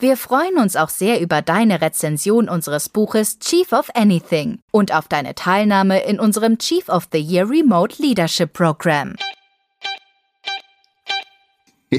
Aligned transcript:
Wir 0.00 0.16
freuen 0.16 0.58
uns 0.58 0.76
auch 0.76 0.90
sehr 0.90 1.20
über 1.20 1.42
deine 1.42 1.80
Rezension 1.80 2.48
unseres 2.48 2.88
Buches 2.88 3.40
Chief 3.40 3.72
of 3.72 3.90
Anything 3.94 4.60
und 4.70 4.94
auf 4.94 5.08
deine 5.08 5.34
Teilnahme 5.34 6.04
in 6.04 6.20
unserem 6.20 6.56
Chief 6.58 6.88
of 6.88 7.08
the 7.10 7.18
Year 7.18 7.50
Remote 7.50 8.00
Leadership 8.00 8.52
Program. 8.52 9.16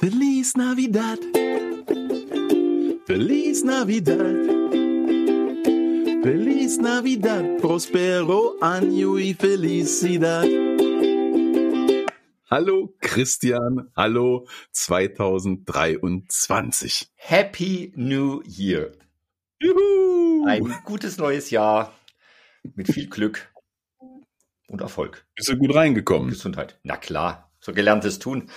Feliz 0.00 0.56
Navidad. 0.56 1.20
Feliz 3.06 3.62
Navidad. 3.62 4.34
Feliz 6.24 6.78
Navidad. 6.78 7.44
Prospero 7.60 8.56
año 8.60 9.20
y 9.20 9.34
felicidad. 9.34 10.63
Hallo 12.54 12.94
Christian, 13.00 13.90
hallo 13.96 14.46
2023. 14.70 17.08
Happy 17.16 17.92
New 17.96 18.44
Year. 18.46 18.92
Juhu! 19.58 20.46
Ein 20.46 20.72
gutes 20.84 21.18
neues 21.18 21.50
Jahr 21.50 21.92
mit 22.76 22.92
viel 22.92 23.08
Glück 23.08 23.52
und 24.68 24.80
Erfolg. 24.80 25.26
Bist 25.34 25.48
du 25.48 25.56
gut 25.56 25.74
reingekommen? 25.74 26.28
Gesundheit. 26.28 26.78
Na 26.84 26.96
klar, 26.96 27.50
so 27.58 27.72
gelerntes 27.72 28.20
tun. 28.20 28.48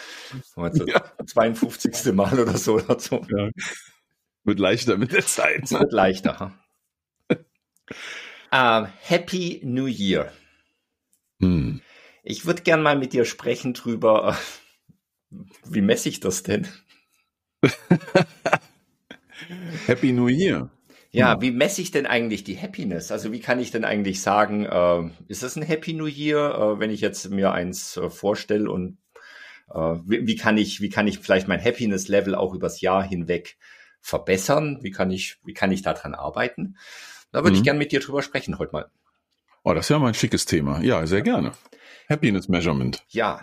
Das 0.55 0.79
Ja. 0.85 1.01
52. 1.25 2.13
Mal 2.13 2.39
oder 2.39 2.55
so 2.55 2.75
oder 2.75 2.99
so. 2.99 3.25
Ja. 3.35 3.49
Wird 4.43 4.59
leichter 4.59 4.97
mit 4.97 5.11
der 5.11 5.25
Zeit. 5.25 5.63
Es 5.63 5.71
wird 5.71 5.91
leichter. 5.91 6.53
Ähm, 8.51 8.87
Happy 9.01 9.59
New 9.63 9.87
Year. 9.87 10.31
Hm. 11.41 11.81
Ich 12.29 12.45
würde 12.45 12.63
gern 12.63 12.83
mal 12.83 12.97
mit 12.97 13.13
dir 13.13 13.23
sprechen 13.23 13.73
drüber, 13.73 14.37
äh, 15.31 15.35
wie 15.65 15.79
messe 15.79 16.09
ich 16.09 16.19
das 16.19 16.43
denn? 16.43 16.67
Happy 19.85 20.11
New 20.11 20.27
Year. 20.27 20.69
Ja, 21.11 21.39
wie 21.39 21.51
messe 21.51 21.81
ich 21.81 21.91
denn 21.91 22.05
eigentlich 22.05 22.43
die 22.43 22.59
Happiness? 22.59 23.13
Also 23.13 23.31
wie 23.31 23.39
kann 23.39 23.61
ich 23.61 23.71
denn 23.71 23.85
eigentlich 23.85 24.21
sagen, 24.21 24.65
äh, 24.65 25.09
ist 25.29 25.41
das 25.41 25.55
ein 25.55 25.61
Happy 25.61 25.93
New 25.93 26.07
Year, 26.07 26.53
äh, 26.53 26.79
wenn 26.81 26.91
ich 26.91 26.99
jetzt 26.99 27.29
mir 27.29 27.53
eins 27.53 27.95
äh, 27.95 28.09
vorstelle 28.09 28.69
und 28.69 28.97
äh, 29.69 29.95
wie, 30.05 30.27
wie 30.27 30.35
kann 30.35 30.57
ich, 30.57 30.81
wie 30.81 30.89
kann 30.89 31.07
ich 31.07 31.19
vielleicht 31.19 31.47
mein 31.47 31.63
Happiness 31.63 32.09
Level 32.09 32.35
auch 32.35 32.53
übers 32.53 32.81
Jahr 32.81 33.07
hinweg 33.07 33.55
verbessern? 34.01 34.79
Wie 34.81 34.91
kann 34.91 35.11
ich, 35.11 35.37
wie 35.45 35.53
kann 35.53 35.71
ich 35.71 35.81
daran 35.81 36.13
arbeiten? 36.13 36.75
Da 37.31 37.43
würde 37.43 37.51
Mhm. 37.51 37.55
ich 37.55 37.63
gern 37.63 37.77
mit 37.77 37.93
dir 37.93 38.01
drüber 38.01 38.21
sprechen 38.21 38.59
heute 38.59 38.73
mal. 38.73 38.91
Oh, 39.63 39.73
das 39.73 39.85
ist 39.85 39.89
ja 39.89 39.99
mal 39.99 40.09
ein 40.09 40.13
schickes 40.13 40.45
Thema. 40.45 40.81
Ja, 40.81 41.07
sehr 41.07 41.21
gerne. 41.21 41.53
Happiness 42.09 42.47
Measurement. 42.47 43.03
Ja. 43.09 43.41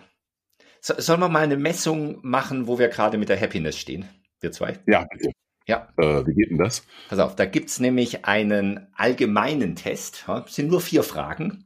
So, 0.80 0.94
sollen 0.98 1.20
wir 1.20 1.28
mal 1.28 1.44
eine 1.44 1.56
Messung 1.56 2.18
machen, 2.22 2.66
wo 2.66 2.78
wir 2.78 2.88
gerade 2.88 3.18
mit 3.18 3.28
der 3.28 3.40
Happiness 3.40 3.78
stehen? 3.78 4.08
Wir 4.40 4.52
zwei? 4.52 4.78
Ja, 4.86 5.06
bitte. 5.10 5.32
Ja. 5.66 5.88
Äh, 5.96 6.26
wie 6.26 6.34
geht 6.34 6.50
denn 6.50 6.58
das? 6.58 6.86
Pass 7.08 7.18
auf, 7.18 7.36
da 7.36 7.46
gibt's 7.46 7.80
nämlich 7.80 8.26
einen 8.26 8.88
allgemeinen 8.94 9.76
Test. 9.76 10.24
Ja, 10.28 10.44
es 10.46 10.54
sind 10.54 10.68
nur 10.68 10.80
vier 10.80 11.02
Fragen. 11.02 11.64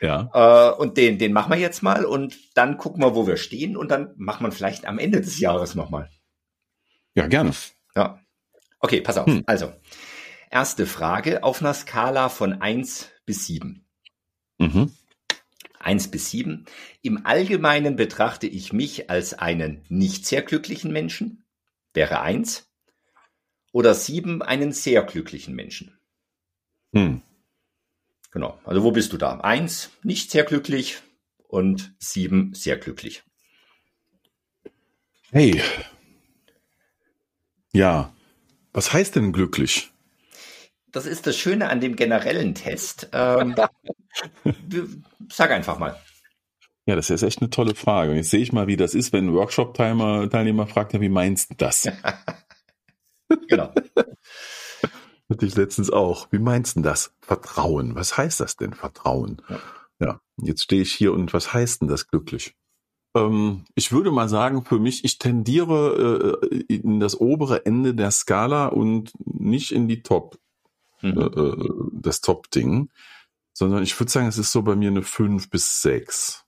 Ja. 0.00 0.30
Äh, 0.32 0.74
und 0.80 0.96
den, 0.96 1.18
den 1.18 1.32
machen 1.32 1.52
wir 1.52 1.58
jetzt 1.58 1.82
mal 1.82 2.04
und 2.04 2.36
dann 2.56 2.78
gucken 2.78 3.02
wir, 3.02 3.14
wo 3.14 3.26
wir 3.26 3.36
stehen 3.36 3.76
und 3.76 3.90
dann 3.90 4.14
machen 4.16 4.46
wir 4.46 4.52
vielleicht 4.52 4.86
am 4.86 4.98
Ende 4.98 5.20
des 5.20 5.38
Jahres 5.38 5.74
nochmal. 5.74 6.10
Ja, 7.14 7.26
gerne. 7.26 7.52
Ja. 7.94 8.20
Okay, 8.80 9.00
pass 9.00 9.18
auf. 9.18 9.26
Hm. 9.26 9.42
Also, 9.46 9.72
erste 10.50 10.86
Frage 10.86 11.44
auf 11.44 11.60
einer 11.60 11.74
Skala 11.74 12.30
von 12.30 12.60
1 12.60 13.10
bis 13.26 13.46
7. 13.46 13.86
Mhm. 14.58 14.92
1 15.80 16.10
bis 16.10 16.30
7. 16.30 16.66
Im 17.02 17.26
Allgemeinen 17.26 17.96
betrachte 17.96 18.46
ich 18.46 18.72
mich 18.72 19.10
als 19.10 19.34
einen 19.34 19.84
nicht 19.88 20.26
sehr 20.26 20.42
glücklichen 20.42 20.92
Menschen. 20.92 21.44
Wäre 21.94 22.20
1. 22.20 22.68
Oder 23.72 23.94
7 23.94 24.42
einen 24.42 24.72
sehr 24.72 25.02
glücklichen 25.02 25.54
Menschen. 25.54 25.98
Hm. 26.92 27.22
Genau. 28.30 28.60
Also 28.64 28.82
wo 28.82 28.92
bist 28.92 29.12
du 29.12 29.16
da? 29.16 29.40
1 29.40 29.90
nicht 30.02 30.30
sehr 30.30 30.44
glücklich 30.44 30.98
und 31.48 31.94
7 31.98 32.54
sehr 32.54 32.76
glücklich. 32.76 33.22
Hey. 35.30 35.62
Ja. 37.72 38.12
Was 38.72 38.92
heißt 38.92 39.16
denn 39.16 39.32
glücklich? 39.32 39.90
Das 40.92 41.06
ist 41.06 41.26
das 41.26 41.36
Schöne 41.36 41.68
an 41.68 41.80
dem 41.80 41.96
generellen 41.96 42.54
Test. 42.54 43.08
Ähm, 43.12 43.54
sag 45.30 45.50
einfach 45.50 45.78
mal. 45.78 45.96
Ja, 46.86 46.96
das 46.96 47.10
ist 47.10 47.22
echt 47.22 47.40
eine 47.40 47.50
tolle 47.50 47.74
Frage. 47.74 48.10
Und 48.10 48.16
jetzt 48.16 48.30
sehe 48.30 48.40
ich 48.40 48.52
mal, 48.52 48.66
wie 48.66 48.76
das 48.76 48.94
ist, 48.94 49.12
wenn 49.12 49.28
ein 49.28 49.34
Workshop-Teilnehmer 49.34 50.66
fragt, 50.66 50.92
ja, 50.92 51.00
wie 51.00 51.08
meinst 51.08 51.50
du 51.50 51.54
das? 51.56 51.88
Genau. 53.48 53.72
Hatte 55.30 55.46
ich 55.46 55.54
letztens 55.54 55.88
auch. 55.90 56.26
Wie 56.32 56.40
meinst 56.40 56.76
du 56.76 56.80
das? 56.80 57.14
Vertrauen. 57.20 57.94
Was 57.94 58.16
heißt 58.16 58.40
das 58.40 58.56
denn, 58.56 58.74
Vertrauen? 58.74 59.40
Ja. 59.48 59.60
Ja, 60.00 60.20
jetzt 60.42 60.64
stehe 60.64 60.82
ich 60.82 60.92
hier 60.92 61.12
und 61.12 61.32
was 61.32 61.52
heißt 61.52 61.82
denn 61.82 61.88
das 61.88 62.08
glücklich? 62.08 62.56
Ähm, 63.14 63.64
ich 63.74 63.92
würde 63.92 64.10
mal 64.10 64.28
sagen, 64.28 64.64
für 64.64 64.78
mich, 64.78 65.04
ich 65.04 65.18
tendiere 65.18 66.40
äh, 66.42 66.56
in 66.74 67.00
das 67.00 67.20
obere 67.20 67.66
Ende 67.66 67.94
der 67.94 68.10
Skala 68.10 68.68
und 68.68 69.12
nicht 69.24 69.72
in 69.72 69.88
die 69.88 70.02
Top, 70.02 70.36
äh, 70.36 70.38
Mhm. 71.02 71.18
äh, 71.18 72.00
das 72.00 72.20
Top-Ding, 72.20 72.90
sondern 73.52 73.82
ich 73.82 73.98
würde 73.98 74.10
sagen, 74.10 74.26
es 74.28 74.38
ist 74.38 74.52
so 74.52 74.62
bei 74.62 74.76
mir 74.76 74.90
eine 74.90 75.02
5 75.02 75.50
bis 75.50 75.82
6. 75.82 76.44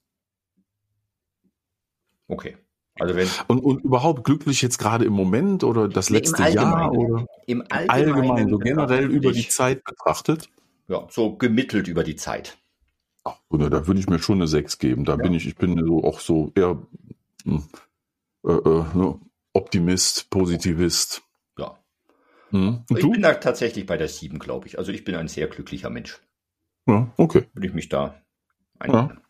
Okay. 2.29 2.57
Also 2.95 3.17
wenn 3.17 3.29
Und, 3.49 3.61
und 3.61 3.85
überhaupt 3.85 4.25
glücklich 4.25 4.63
jetzt 4.63 4.79
gerade 4.79 5.05
im 5.05 5.13
Moment 5.13 5.65
oder 5.65 5.89
das 5.89 6.11
Nee, 6.11 6.19
im 6.19 6.23
letzte 6.25 6.43
Jahr 6.49 6.93
oder 6.93 7.27
im 7.47 7.63
Allgemeinen, 7.71 7.91
allgemein, 7.91 8.49
so 8.49 8.59
generell 8.59 9.11
über 9.11 9.33
die 9.33 9.49
Zeit 9.49 9.83
betrachtet? 9.85 10.49
Ja, 10.89 11.07
so 11.11 11.37
gemittelt 11.37 11.89
über 11.89 12.05
die 12.05 12.17
Zeit. 12.17 12.59
Ach, 13.25 13.39
oder 13.49 13.71
da 13.71 13.87
würde 13.87 14.01
ich 14.01 14.09
mir 14.09 14.19
schon 14.19 14.39
eine 14.39 14.47
6 14.47 14.79
geben. 14.79 15.05
Da 15.05 15.13
Ja. 15.13 15.23
bin 15.23 15.33
ich, 15.33 15.47
ich 15.47 15.57
bin 15.57 15.83
so 15.85 16.05
auch 16.05 16.21
so 16.21 16.53
eher 16.55 16.83
hm, 17.45 17.65
äh, 18.45 18.53
äh, 18.53 18.85
ne, 18.95 19.21
Optimist, 19.53 20.31
Positivist. 20.31 21.23
Ja. 22.53 22.59
Hm. 22.59 22.85
Und 22.89 22.97
Ich 22.97 23.03
du? 23.03 23.11
bin 23.11 23.23
da 23.23 23.35
tatsächlich 23.35 23.87
bei 23.87 23.97
der 23.97 24.09
7, 24.09 24.39
glaube 24.39 24.67
ich. 24.69 24.79
Also 24.79 24.93
ich 24.93 25.05
bin 25.05 25.15
ein 25.15 25.29
sehr 25.29 25.49
glücklicher 25.49 25.91
Mensch. 25.91 26.21
Ja, 26.87 27.13
okay. 27.17 27.47
Würde 27.53 27.67
ich 27.67 27.75
mich 27.75 27.89
da 27.89 28.21
einordnen. 28.79 29.21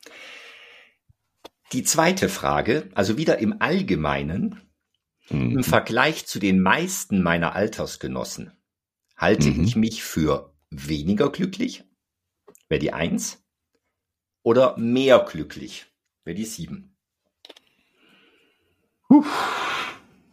Die 1.72 1.82
zweite 1.84 2.28
Frage, 2.28 2.90
also 2.94 3.16
wieder 3.16 3.38
im 3.38 3.60
Allgemeinen, 3.60 4.60
Hm. 5.28 5.58
im 5.58 5.64
Vergleich 5.64 6.26
zu 6.26 6.38
den 6.38 6.60
meisten 6.60 7.22
meiner 7.22 7.54
Altersgenossen, 7.54 8.52
halte 9.16 9.50
Mhm. 9.50 9.64
ich 9.64 9.76
mich 9.76 10.02
für 10.02 10.52
weniger 10.70 11.30
glücklich, 11.30 11.84
wäre 12.68 12.80
die 12.80 12.92
1, 12.92 13.42
oder 14.42 14.76
mehr 14.78 15.20
glücklich, 15.20 15.86
wäre 16.24 16.34
die 16.34 16.44
7. 16.44 16.96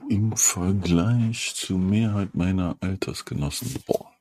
Im 0.09 0.35
Vergleich 0.35 1.53
zur 1.53 1.77
Mehrheit 1.77 2.33
meiner 2.33 2.75
Altersgenossen. 2.81 3.75
Boah. 3.85 4.11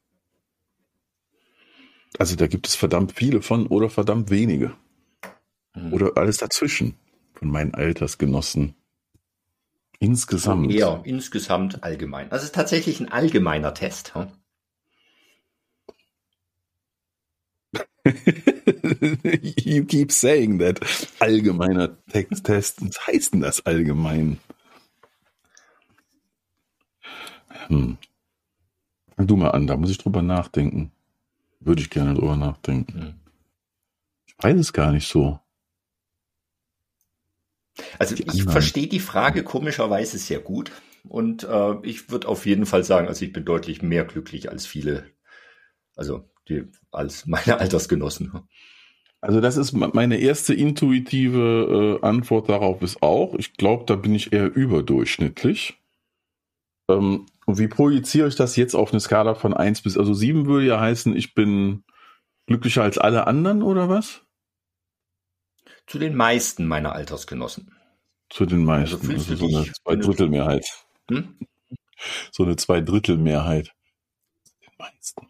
Also 2.18 2.36
da 2.36 2.46
gibt 2.46 2.66
es 2.66 2.74
verdammt 2.74 3.12
viele 3.12 3.40
von 3.40 3.66
oder 3.68 3.88
verdammt 3.88 4.28
wenige. 4.28 4.76
Mhm. 5.74 5.94
Oder 5.94 6.18
alles 6.18 6.36
dazwischen 6.36 6.94
von 7.32 7.48
meinen 7.48 7.72
Altersgenossen. 7.72 8.74
Insgesamt. 9.98 10.70
Eher 10.70 11.00
insgesamt 11.04 11.82
allgemein. 11.82 12.30
Also 12.30 12.42
es 12.42 12.50
ist 12.50 12.54
tatsächlich 12.54 13.00
ein 13.00 13.10
allgemeiner 13.10 13.72
Test. 13.72 14.14
hm? 14.14 14.26
you 19.64 19.86
keep 19.86 20.12
saying 20.12 20.58
that. 20.58 20.80
Allgemeiner 21.18 21.96
Texttest. 22.10 22.86
Was 22.86 23.06
heißt 23.06 23.32
denn 23.32 23.40
das 23.40 23.64
allgemein? 23.64 24.38
Hm. 27.68 27.98
Fang 29.16 29.26
du 29.26 29.36
mal 29.36 29.50
an, 29.50 29.66
da 29.66 29.76
muss 29.76 29.90
ich 29.90 29.98
drüber 29.98 30.22
nachdenken. 30.22 30.92
Würde 31.60 31.82
ich 31.82 31.90
gerne 31.90 32.14
drüber 32.14 32.36
nachdenken. 32.36 33.00
Hm. 33.00 33.14
Ich 34.26 34.34
weiß 34.38 34.58
es 34.58 34.72
gar 34.72 34.92
nicht 34.92 35.08
so. 35.08 35.40
Also 37.98 38.14
Die 38.14 38.22
ich 38.22 38.30
anderen. 38.30 38.50
verstehe 38.50 38.86
die 38.86 39.00
Frage 39.00 39.44
komischerweise 39.44 40.18
sehr 40.18 40.40
gut 40.40 40.72
und 41.08 41.44
äh, 41.44 41.74
ich 41.82 42.10
würde 42.10 42.28
auf 42.28 42.46
jeden 42.46 42.66
Fall 42.66 42.84
sagen, 42.84 43.08
also 43.08 43.24
ich 43.24 43.32
bin 43.32 43.44
deutlich 43.44 43.82
mehr 43.82 44.04
glücklich 44.04 44.50
als 44.50 44.66
viele, 44.66 45.06
also 45.94 46.28
die, 46.48 46.64
als 46.90 47.26
meine 47.26 47.58
Altersgenossen. 47.60 48.48
Also 49.20 49.40
das 49.40 49.56
ist 49.56 49.72
meine 49.72 50.18
erste 50.18 50.54
intuitive 50.54 51.98
äh, 52.00 52.06
Antwort 52.06 52.48
darauf 52.48 52.82
ist 52.82 53.02
auch. 53.02 53.34
Ich 53.34 53.54
glaube, 53.54 53.84
da 53.84 53.96
bin 53.96 54.14
ich 54.14 54.32
eher 54.32 54.54
überdurchschnittlich. 54.54 55.76
Ähm, 56.88 57.26
und 57.48 57.56
wie 57.56 57.66
projiziere 57.66 58.28
ich 58.28 58.34
das 58.34 58.56
jetzt 58.56 58.74
auf 58.74 58.92
eine 58.92 59.00
Skala 59.00 59.34
von 59.34 59.54
1 59.54 59.80
bis, 59.80 59.96
also 59.96 60.12
7 60.12 60.44
würde 60.44 60.66
ja 60.66 60.78
heißen, 60.78 61.16
ich 61.16 61.32
bin 61.32 61.82
glücklicher 62.44 62.82
als 62.82 62.98
alle 62.98 63.26
anderen 63.26 63.62
oder 63.62 63.88
was? 63.88 64.20
Zu 65.86 65.98
den 65.98 66.14
meisten 66.14 66.66
meiner 66.66 66.92
Altersgenossen. 66.92 67.74
Zu 68.28 68.44
den 68.44 68.66
meisten. 68.66 69.10
Also, 69.10 69.32
also 69.32 69.48
so 69.48 69.56
eine 69.56 69.72
Zweidrittelmehrheit. 69.72 70.66
Hm? 71.10 71.38
So 72.32 72.42
eine 72.42 72.56
Zweidrittelmehrheit. 72.56 73.72
Den 74.60 74.74
meisten. 74.76 75.26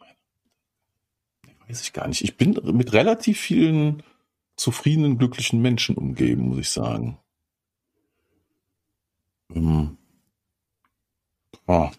Weiß 1.69 1.83
ich 1.83 1.93
gar 1.93 2.09
nicht. 2.09 2.25
Ich 2.25 2.37
bin 2.37 2.59
mit 2.73 2.95
relativ 2.95 3.39
vielen 3.39 4.03
zufriedenen, 4.57 5.19
glücklichen 5.19 5.63
Menschen 5.63 5.95
umgeben, 5.95 6.49
muss 6.49 6.59
ich 6.59 6.71
sagen. 6.71 7.21
Ähm. 9.55 9.99
Ah. 11.69 11.93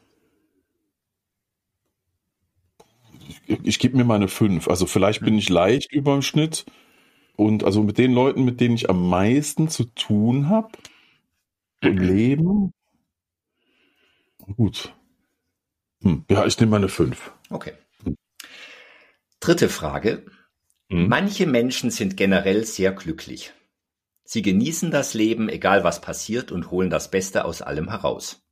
Ich, 3.64 3.80
gebe 3.80 3.98
mir 3.98 4.04
mal 4.04 4.16
eine 4.16 4.28
5. 4.28 4.68
Also 4.68 4.86
vielleicht 4.86 5.22
bin 5.22 5.34
hm. 5.34 5.40
ich 5.40 5.50
leicht 5.50 5.92
über 5.92 6.14
dem 6.14 6.22
Schnitt. 6.22 6.66
Und 7.36 7.64
also 7.64 7.84
mit 7.84 7.98
den 7.98 8.14
Leuten, 8.14 8.44
mit 8.44 8.60
denen 8.60 8.76
ich 8.76 8.90
am 8.90 9.10
meisten 9.10 9.70
zu 9.70 9.86
tun 9.86 10.50
habe 10.50 10.70
im 11.82 11.96
mhm. 11.96 12.02
Leben. 12.02 12.74
Gut. 14.58 14.94
Hm. 16.02 16.26
Ja, 16.30 16.46
ich 16.46 16.60
nehme 16.60 16.72
mal 16.72 16.78
eine 16.78 16.90
5. 16.90 17.32
Okay. 17.50 17.74
Hm. 18.04 18.16
Dritte 19.40 19.70
Frage. 19.70 20.26
Mhm. 20.90 21.08
Manche 21.08 21.48
Menschen 21.48 21.92
sind 21.92 22.18
generell 22.18 22.66
sehr 22.66 22.92
glücklich. 22.92 23.54
Sie 24.26 24.42
genießen 24.42 24.92
das 24.92 25.14
Leben, 25.14 25.50
egal 25.50 25.84
was 25.84 26.02
passiert, 26.02 26.52
und 26.52 26.70
holen 26.70 26.90
das 26.90 27.10
Beste 27.10 27.46
aus 27.46 27.62
allem 27.62 27.90
heraus. 27.90 28.46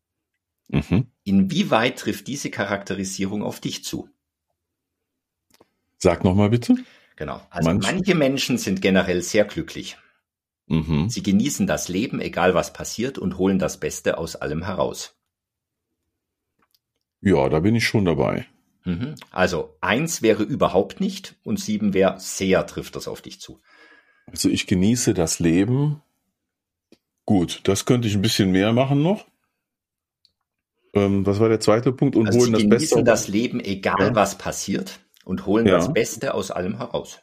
Mhm. 0.69 1.11
Inwieweit 1.23 1.99
trifft 1.99 2.27
diese 2.27 2.49
Charakterisierung 2.49 3.43
auf 3.43 3.59
dich 3.59 3.83
zu? 3.83 4.09
Sag 5.97 6.23
nochmal 6.23 6.49
bitte. 6.49 6.75
Genau. 7.15 7.41
Also 7.49 7.69
manche, 7.69 7.91
manche 7.91 8.15
Menschen 8.15 8.57
sind 8.57 8.81
generell 8.81 9.21
sehr 9.21 9.45
glücklich. 9.45 9.97
Mhm. 10.67 11.09
Sie 11.09 11.23
genießen 11.23 11.65
das 11.65 11.87
Leben, 11.87 12.21
egal 12.21 12.53
was 12.53 12.73
passiert, 12.73 13.17
und 13.17 13.37
holen 13.37 13.57
das 13.57 13.79
Beste 13.79 14.17
aus 14.17 14.35
allem 14.35 14.63
heraus. 14.63 15.15
Ja, 17.21 17.49
da 17.49 17.59
bin 17.59 17.75
ich 17.75 17.87
schon 17.87 18.05
dabei. 18.05 18.45
Mhm. 18.83 19.15
Also 19.31 19.75
eins 19.81 20.21
wäre 20.21 20.43
überhaupt 20.43 20.99
nicht 20.99 21.35
und 21.43 21.59
sieben 21.59 21.93
wäre 21.93 22.19
sehr 22.19 22.65
trifft 22.67 22.95
das 22.95 23.07
auf 23.07 23.21
dich 23.21 23.41
zu. 23.41 23.59
Also 24.27 24.49
ich 24.49 24.67
genieße 24.67 25.13
das 25.13 25.39
Leben. 25.39 26.01
Gut, 27.25 27.61
das 27.63 27.85
könnte 27.85 28.07
ich 28.07 28.15
ein 28.15 28.21
bisschen 28.21 28.51
mehr 28.51 28.71
machen 28.73 29.01
noch. 29.01 29.25
Ähm, 30.93 31.25
was 31.25 31.39
war 31.39 31.49
der 31.49 31.59
zweite 31.59 31.91
Punkt? 31.91 32.15
Und 32.15 32.27
also 32.27 32.39
holen 32.39 32.53
das 32.53 32.61
Beste. 32.61 32.75
genießen 32.75 33.05
das 33.05 33.27
Leben, 33.27 33.59
egal 33.59 34.09
ja. 34.09 34.15
was 34.15 34.37
passiert 34.37 34.99
und 35.27 35.45
holen 35.45 35.67
ja. 35.67 35.73
das 35.73 35.93
Beste 35.93 36.33
aus 36.33 36.51
allem 36.51 36.77
heraus. 36.77 37.19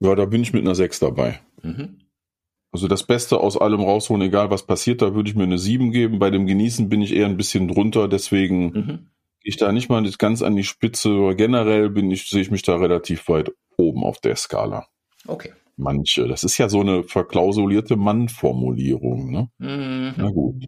Ja, 0.00 0.14
da 0.14 0.24
bin 0.24 0.42
ich 0.42 0.52
mit 0.52 0.62
einer 0.62 0.74
6 0.74 1.00
dabei. 1.00 1.40
Mhm. 1.62 2.00
Also 2.72 2.88
das 2.88 3.06
Beste 3.06 3.40
aus 3.40 3.56
allem 3.56 3.80
rausholen, 3.80 4.22
egal 4.22 4.50
was 4.50 4.64
passiert, 4.64 5.02
da 5.02 5.14
würde 5.14 5.28
ich 5.28 5.36
mir 5.36 5.42
eine 5.42 5.58
7 5.58 5.90
geben. 5.90 6.18
Bei 6.18 6.30
dem 6.30 6.46
Genießen 6.46 6.88
bin 6.88 7.02
ich 7.02 7.14
eher 7.14 7.26
ein 7.26 7.36
bisschen 7.36 7.68
drunter, 7.68 8.08
deswegen 8.08 8.64
mhm. 8.64 8.86
gehe 9.40 9.50
ich 9.50 9.56
da 9.56 9.72
nicht 9.72 9.90
mal 9.90 10.08
ganz 10.18 10.42
an 10.42 10.56
die 10.56 10.64
Spitze. 10.64 11.10
Aber 11.10 11.34
generell 11.34 11.90
bin 11.90 12.10
ich, 12.10 12.30
sehe 12.30 12.40
ich 12.40 12.50
mich 12.50 12.62
da 12.62 12.76
relativ 12.76 13.28
weit 13.28 13.52
oben 13.76 14.02
auf 14.04 14.20
der 14.20 14.36
Skala. 14.36 14.86
Okay. 15.26 15.52
Manche. 15.76 16.26
Das 16.26 16.44
ist 16.44 16.58
ja 16.58 16.68
so 16.68 16.80
eine 16.80 17.02
verklausulierte 17.02 17.96
Mann-Formulierung, 17.96 19.30
ne? 19.30 19.50
Mhm. 19.58 20.14
Na 20.16 20.30
gut. 20.30 20.64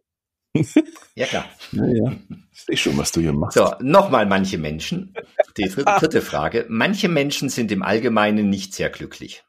Ja, 1.15 1.27
klar. 1.27 1.49
Naja, 1.73 2.17
ich 2.53 2.61
sehe 2.61 2.77
schon, 2.77 2.99
was 2.99 3.13
du 3.13 3.21
hier 3.21 3.33
machst. 3.33 3.57
So, 3.57 3.71
nochmal 3.81 4.27
manche 4.27 4.59
Menschen. 4.59 5.15
Die 5.57 5.69
dritte 5.69 6.23
Frage. 6.23 6.67
Manche 6.69 7.09
Menschen 7.09 7.49
sind 7.49 7.73
im 7.73 7.83
Allgemeinen 7.83 8.51
nicht 8.51 8.75
sehr 8.75 8.91
glücklich. 8.91 9.45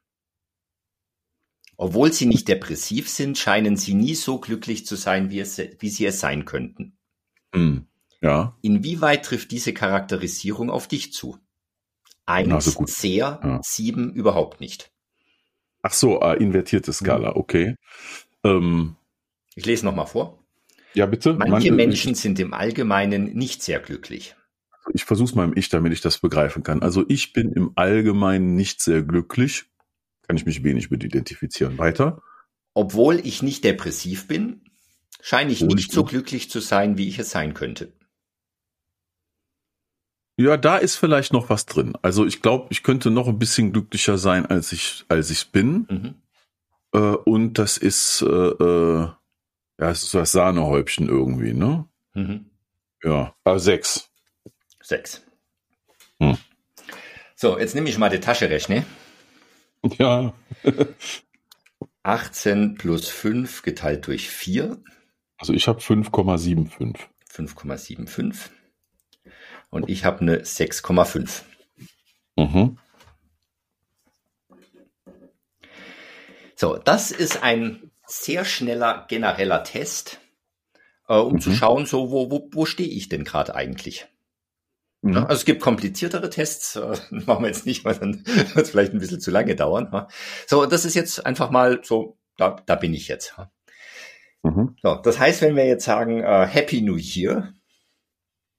Obwohl 1.75 2.13
sie 2.13 2.25
nicht 2.25 2.47
depressiv 2.47 3.09
sind, 3.09 3.38
scheinen 3.38 3.77
sie 3.77 3.94
nie 3.94 4.15
so 4.15 4.39
glücklich 4.39 4.85
zu 4.85 4.95
sein, 4.95 5.29
wie, 5.29 5.39
es, 5.39 5.57
wie 5.57 5.89
sie 5.89 6.05
es 6.05 6.19
sein 6.19 6.45
könnten. 6.45 6.97
Hm, 7.53 7.88
ja. 8.21 8.57
Inwieweit 8.61 9.25
trifft 9.25 9.51
diese 9.51 9.73
Charakterisierung 9.73 10.69
auf 10.69 10.88
dich 10.88 11.13
zu? 11.13 11.38
Eins, 12.25 12.53
also 12.53 12.85
sehr, 12.85 13.39
ja. 13.44 13.59
sieben, 13.63 14.13
überhaupt 14.13 14.61
nicht. 14.61 14.91
Ach 15.81 15.91
so, 15.91 16.21
äh, 16.21 16.41
invertierte 16.41 16.94
Skala, 16.94 17.31
mhm. 17.31 17.38
okay. 17.38 17.75
Ähm, 18.45 18.95
ich 19.56 19.65
lese 19.65 19.85
nochmal 19.85 20.07
vor. 20.07 20.43
Ja, 20.94 21.06
bitte. 21.06 21.34
Manche, 21.34 21.51
Manche 21.51 21.72
Menschen 21.72 22.12
ich, 22.13 22.19
sind 22.19 22.40
im 22.40 22.54
Allgemeinen 22.54 23.34
nicht 23.34 23.63
sehr 23.63 23.80
glücklich. 23.80 24.36
Ich 24.94 25.06
versuche 25.06 25.30
es 25.30 25.36
mal 25.36 25.45
im 25.45 25.57
Ich, 25.57 25.69
damit 25.69 25.94
ich 25.94 26.01
das 26.01 26.19
begreifen 26.19 26.63
kann. 26.63 26.81
Also 26.81 27.06
ich 27.07 27.34
bin 27.34 27.51
im 27.54 27.72
Allgemeinen 27.75 28.56
nicht 28.56 28.81
sehr 28.81 29.01
glücklich. 29.01 29.66
Kann 30.28 30.36
ich 30.36 30.45
mich 30.45 30.63
wenig 30.63 30.92
mit 30.92 31.04
identifizieren. 31.04 31.78
Weiter. 31.78 32.22
Obwohl 32.74 33.19
ich 33.19 33.44
nicht 33.44 33.63
depressiv 33.63 34.28
bin, 34.28 34.62
scheine 35.22 35.51
ich 35.51 35.62
Obwohl 35.62 35.75
nicht 35.75 35.90
ich 35.90 35.94
so 35.94 36.04
glücklich 36.04 36.50
zu 36.50 36.60
sein, 36.60 36.98
wie 36.98 37.07
ich 37.07 37.19
es 37.19 37.30
sein 37.30 37.54
könnte. 37.54 37.94
Ja, 40.38 40.57
da 40.57 40.78
ist 40.78 40.95
vielleicht 40.95 41.31
noch 41.31 41.50
was 41.50 41.66
drin. 41.66 41.94
Also 42.01 42.25
ich 42.25 42.42
glaube, 42.42 42.68
ich 42.72 42.81
könnte 42.81 43.12
noch 43.12 43.28
ein 43.28 43.38
bisschen 43.38 43.72
glücklicher 43.72 44.18
sein, 44.18 44.45
als 44.45 44.72
ich 44.72 45.06
als 45.07 45.30
ich 45.30 45.51
bin. 45.51 45.88
Mhm. 45.90 46.16
Äh, 46.94 47.00
und 47.00 47.60
das 47.60 47.78
ist 47.78 48.24
äh, 48.24 48.25
äh, 48.25 49.10
ja, 49.83 49.91
es 49.91 50.03
ist 50.03 50.13
das 50.13 50.31
Sahnehäubchen 50.31 51.09
irgendwie, 51.09 51.53
ne? 51.53 51.85
Mhm. 52.13 52.50
Ja, 53.03 53.35
äh, 53.44 53.59
sechs. 53.59 54.09
Sechs. 54.81 55.25
Hm. 56.19 56.38
So, 57.35 57.59
jetzt 57.59 57.75
nehme 57.75 57.89
ich 57.89 57.97
mal 57.97 58.09
die 58.09 58.21
Taschenrechner. 58.21 58.85
Ja. 59.97 60.33
18 62.03 62.75
plus 62.75 63.09
5 63.09 63.62
geteilt 63.63 64.07
durch 64.07 64.30
4. 64.30 64.81
Also 65.38 65.51
ich 65.51 65.68
habe 65.68 65.81
5,75. 65.81 66.95
5,75. 67.30 68.51
Und 69.69 69.89
ich 69.89 70.06
habe 70.06 70.21
eine 70.21 70.44
6,5. 70.44 71.41
Mhm. 72.38 72.77
So, 76.56 76.78
das 76.78 77.11
ist 77.11 77.44
ein 77.44 77.92
sehr 78.06 78.45
schneller 78.45 79.06
genereller 79.07 79.64
Test, 79.64 80.19
äh, 81.07 81.16
um 81.16 81.33
mhm. 81.33 81.42
zu 81.42 81.54
schauen, 81.54 81.86
so 81.86 82.12
wo, 82.12 82.30
wo, 82.30 82.50
wo 82.52 82.66
stehe 82.66 82.90
ich 82.90 83.10
denn 83.10 83.24
gerade 83.24 83.56
eigentlich? 83.56 84.07
Mhm. 85.02 85.18
Also 85.18 85.33
es 85.33 85.45
gibt 85.45 85.62
kompliziertere 85.62 86.30
Tests, 86.30 86.76
äh, 86.76 86.95
machen 87.12 87.44
wir 87.44 87.48
jetzt 87.48 87.66
nicht, 87.66 87.86
weil 87.86 87.95
dann 87.95 88.26
wird 88.26 88.57
es 88.57 88.69
vielleicht 88.69 88.94
ein 88.94 89.00
bisschen 89.00 89.19
zu 89.19 89.31
lange 89.31 89.56
dauern. 89.56 89.92
Ha? 89.92 90.07
So, 90.48 90.66
das 90.66 90.86
ist 90.86 90.95
jetzt 90.95 91.26
einfach 91.26 91.52
mal 91.52 91.81
so, 91.83 92.18
da, 92.38 92.62
da 92.66 92.76
bin 92.76 92.94
ich 92.94 93.07
jetzt. 93.07 93.36
Mhm. 94.44 94.76
So, 94.81 94.95
das 94.95 95.19
heißt, 95.19 95.42
wenn 95.42 95.56
wir 95.56 95.66
jetzt 95.66 95.86
sagen 95.86 96.22
äh, 96.24 96.45
Happy 96.45 96.81
New 96.81 96.98
Year, 96.98 97.54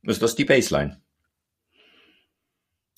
ist 0.03 0.23
das 0.23 0.35
die 0.35 0.45
Baseline. 0.45 1.01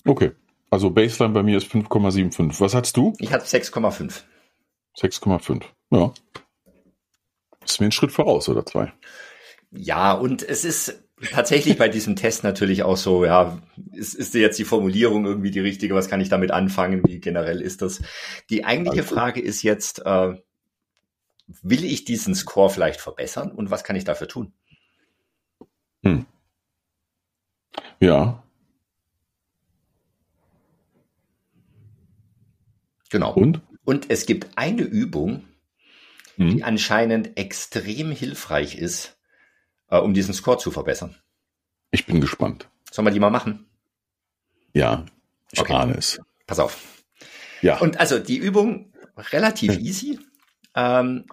Okay, 0.05 0.33
also 0.69 0.89
Baseline 0.89 1.33
bei 1.33 1.43
mir 1.43 1.57
ist 1.57 1.71
5,75. 1.71 2.59
Was 2.59 2.73
hast 2.73 2.95
du? 2.97 3.13
Ich 3.19 3.31
hatte 3.31 3.45
6,5. 3.45 4.23
6,5. 4.97 5.63
Ja. 5.89 6.13
Ist 7.63 7.79
mir 7.79 7.87
ein 7.87 7.91
Schritt 7.91 8.11
voraus 8.11 8.49
oder 8.49 8.65
zwei. 8.65 8.93
Ja, 9.71 10.13
und 10.13 10.43
es 10.43 10.65
ist 10.65 11.03
tatsächlich 11.31 11.77
bei 11.77 11.89
diesem 11.89 12.15
Test 12.15 12.43
natürlich 12.43 12.83
auch 12.83 12.97
so, 12.97 13.25
ja, 13.25 13.61
ist, 13.91 14.13
ist 14.13 14.33
jetzt 14.33 14.59
die 14.59 14.65
Formulierung 14.65 15.25
irgendwie 15.25 15.51
die 15.51 15.59
richtige? 15.59 15.95
Was 15.95 16.09
kann 16.09 16.21
ich 16.21 16.29
damit 16.29 16.51
anfangen? 16.51 17.01
Wie 17.05 17.19
generell 17.19 17.61
ist 17.61 17.81
das? 17.81 18.01
Die 18.49 18.65
eigentliche 18.65 19.01
also. 19.01 19.15
Frage 19.15 19.41
ist 19.41 19.63
jetzt, 19.63 20.05
äh, 20.05 20.35
will 21.61 21.85
ich 21.85 22.05
diesen 22.05 22.35
Score 22.35 22.69
vielleicht 22.69 23.01
verbessern 23.01 23.51
und 23.51 23.71
was 23.71 23.83
kann 23.83 23.95
ich 23.95 24.03
dafür 24.03 24.27
tun? 24.27 24.53
Hm. 26.03 26.25
Ja. 27.99 28.43
Genau. 33.09 33.33
Und? 33.33 33.61
Und 33.85 34.09
es 34.09 34.25
gibt 34.25 34.49
eine 34.57 34.81
Übung, 34.81 35.45
mhm. 36.37 36.49
die 36.49 36.63
anscheinend 36.63 37.37
extrem 37.37 38.11
hilfreich 38.11 38.75
ist, 38.75 39.17
äh, 39.89 39.97
um 39.97 40.13
diesen 40.13 40.33
Score 40.33 40.57
zu 40.57 40.71
verbessern. 40.71 41.15
Ich 41.91 42.05
bin 42.05 42.21
gespannt. 42.21 42.69
Sollen 42.91 43.05
wir 43.05 43.11
die 43.11 43.19
mal 43.19 43.29
machen? 43.29 43.65
Ja, 44.73 45.05
ich 45.51 45.59
okay. 45.59 45.73
ahne 45.73 45.95
es. 45.97 46.19
Pass 46.45 46.59
auf. 46.59 47.03
Ja. 47.61 47.79
Und 47.79 47.99
also 47.99 48.19
die 48.19 48.37
Übung 48.37 48.93
relativ 49.31 49.77
easy. 49.79 50.19
Ähm, 50.75 51.25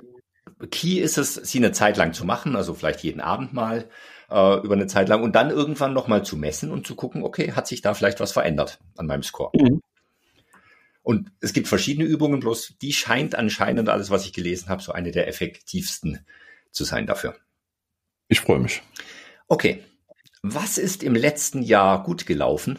Key 0.71 0.99
ist 1.01 1.19
es, 1.19 1.35
sie 1.35 1.59
eine 1.59 1.73
Zeit 1.73 1.97
lang 1.97 2.13
zu 2.13 2.25
machen, 2.25 2.57
also 2.57 2.75
vielleicht 2.75 3.01
jeden 3.01 3.21
Abend 3.21 3.53
mal 3.53 3.89
äh, 4.31 4.61
über 4.61 4.75
eine 4.75 4.87
Zeit 4.87 5.09
lang 5.09 5.23
und 5.23 5.35
dann 5.35 5.51
irgendwann 5.51 5.93
nochmal 5.93 6.25
zu 6.25 6.37
messen 6.37 6.71
und 6.71 6.87
zu 6.87 6.95
gucken, 6.95 7.23
okay, 7.23 7.53
hat 7.53 7.67
sich 7.67 7.83
da 7.83 7.95
vielleicht 7.95 8.21
was 8.21 8.33
verändert 8.33 8.79
an 8.97 9.07
meinem 9.07 9.23
Score? 9.23 9.51
Mhm. 9.55 9.81
Und 11.05 11.31
es 11.41 11.53
gibt 11.53 11.69
verschiedene 11.69 12.07
Übungen, 12.07 12.41
bloß 12.41 12.79
die 12.81 12.95
scheint 12.95 13.35
anscheinend 13.35 13.91
alles, 13.91 14.09
was 14.09 14.25
ich 14.25 14.33
gelesen 14.33 14.71
habe, 14.71 14.83
so 14.83 14.91
eine 14.93 15.11
der 15.11 15.29
effektivsten 15.29 16.25
zu 16.71 16.85
sein 16.85 17.07
dafür. 17.07 17.37
Ich 18.29 18.41
freue 18.41 18.59
mich. 18.59 18.83
Okay. 19.47 19.85
Was 20.43 20.79
ist 20.79 21.03
im 21.03 21.15
letzten 21.15 21.63
Jahr 21.63 22.03
gut 22.03 22.25
gelaufen? 22.25 22.79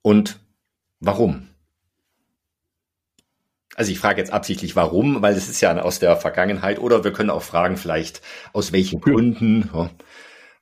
Und 0.00 0.38
warum? 1.00 1.48
Also 3.74 3.90
ich 3.90 3.98
frage 3.98 4.20
jetzt 4.20 4.32
absichtlich 4.32 4.76
warum, 4.76 5.22
weil 5.22 5.34
es 5.34 5.48
ist 5.48 5.60
ja 5.60 5.76
aus 5.82 5.98
der 5.98 6.16
Vergangenheit 6.16 6.78
oder 6.78 7.02
wir 7.02 7.12
können 7.12 7.30
auch 7.30 7.42
fragen 7.42 7.76
vielleicht 7.76 8.22
aus 8.52 8.70
welchen 8.70 9.00
Gründen. 9.00 9.68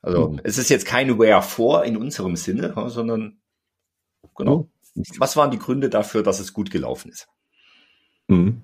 Also 0.01 0.31
mhm. 0.31 0.41
es 0.43 0.57
ist 0.57 0.71
jetzt 0.71 0.87
kein 0.87 1.19
Wherefore 1.19 1.87
in 1.87 1.99
unserem 1.99 2.37
Sinne, 2.37 2.73
sondern 2.89 3.43
genau. 4.35 4.71
Was 5.19 5.37
waren 5.37 5.51
die 5.51 5.59
Gründe 5.59 5.91
dafür, 5.91 6.23
dass 6.23 6.41
es 6.41 6.53
gut 6.53 6.71
gelaufen 6.71 7.11
ist? 7.11 7.29
Mhm. 8.29 8.63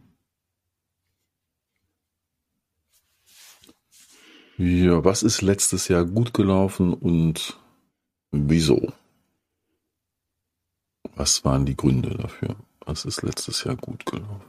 Ja, 4.56 5.04
was 5.04 5.22
ist 5.22 5.40
letztes 5.40 5.88
Jahr 5.88 6.04
gut 6.04 6.34
gelaufen 6.34 6.92
und 6.92 7.58
wieso? 8.30 8.92
Was 11.14 11.44
waren 11.44 11.64
die 11.64 11.76
Gründe 11.76 12.10
dafür? 12.10 12.56
Was 12.84 13.04
ist 13.04 13.22
letztes 13.22 13.64
Jahr 13.64 13.76
gut 13.76 14.04
gelaufen? 14.06 14.42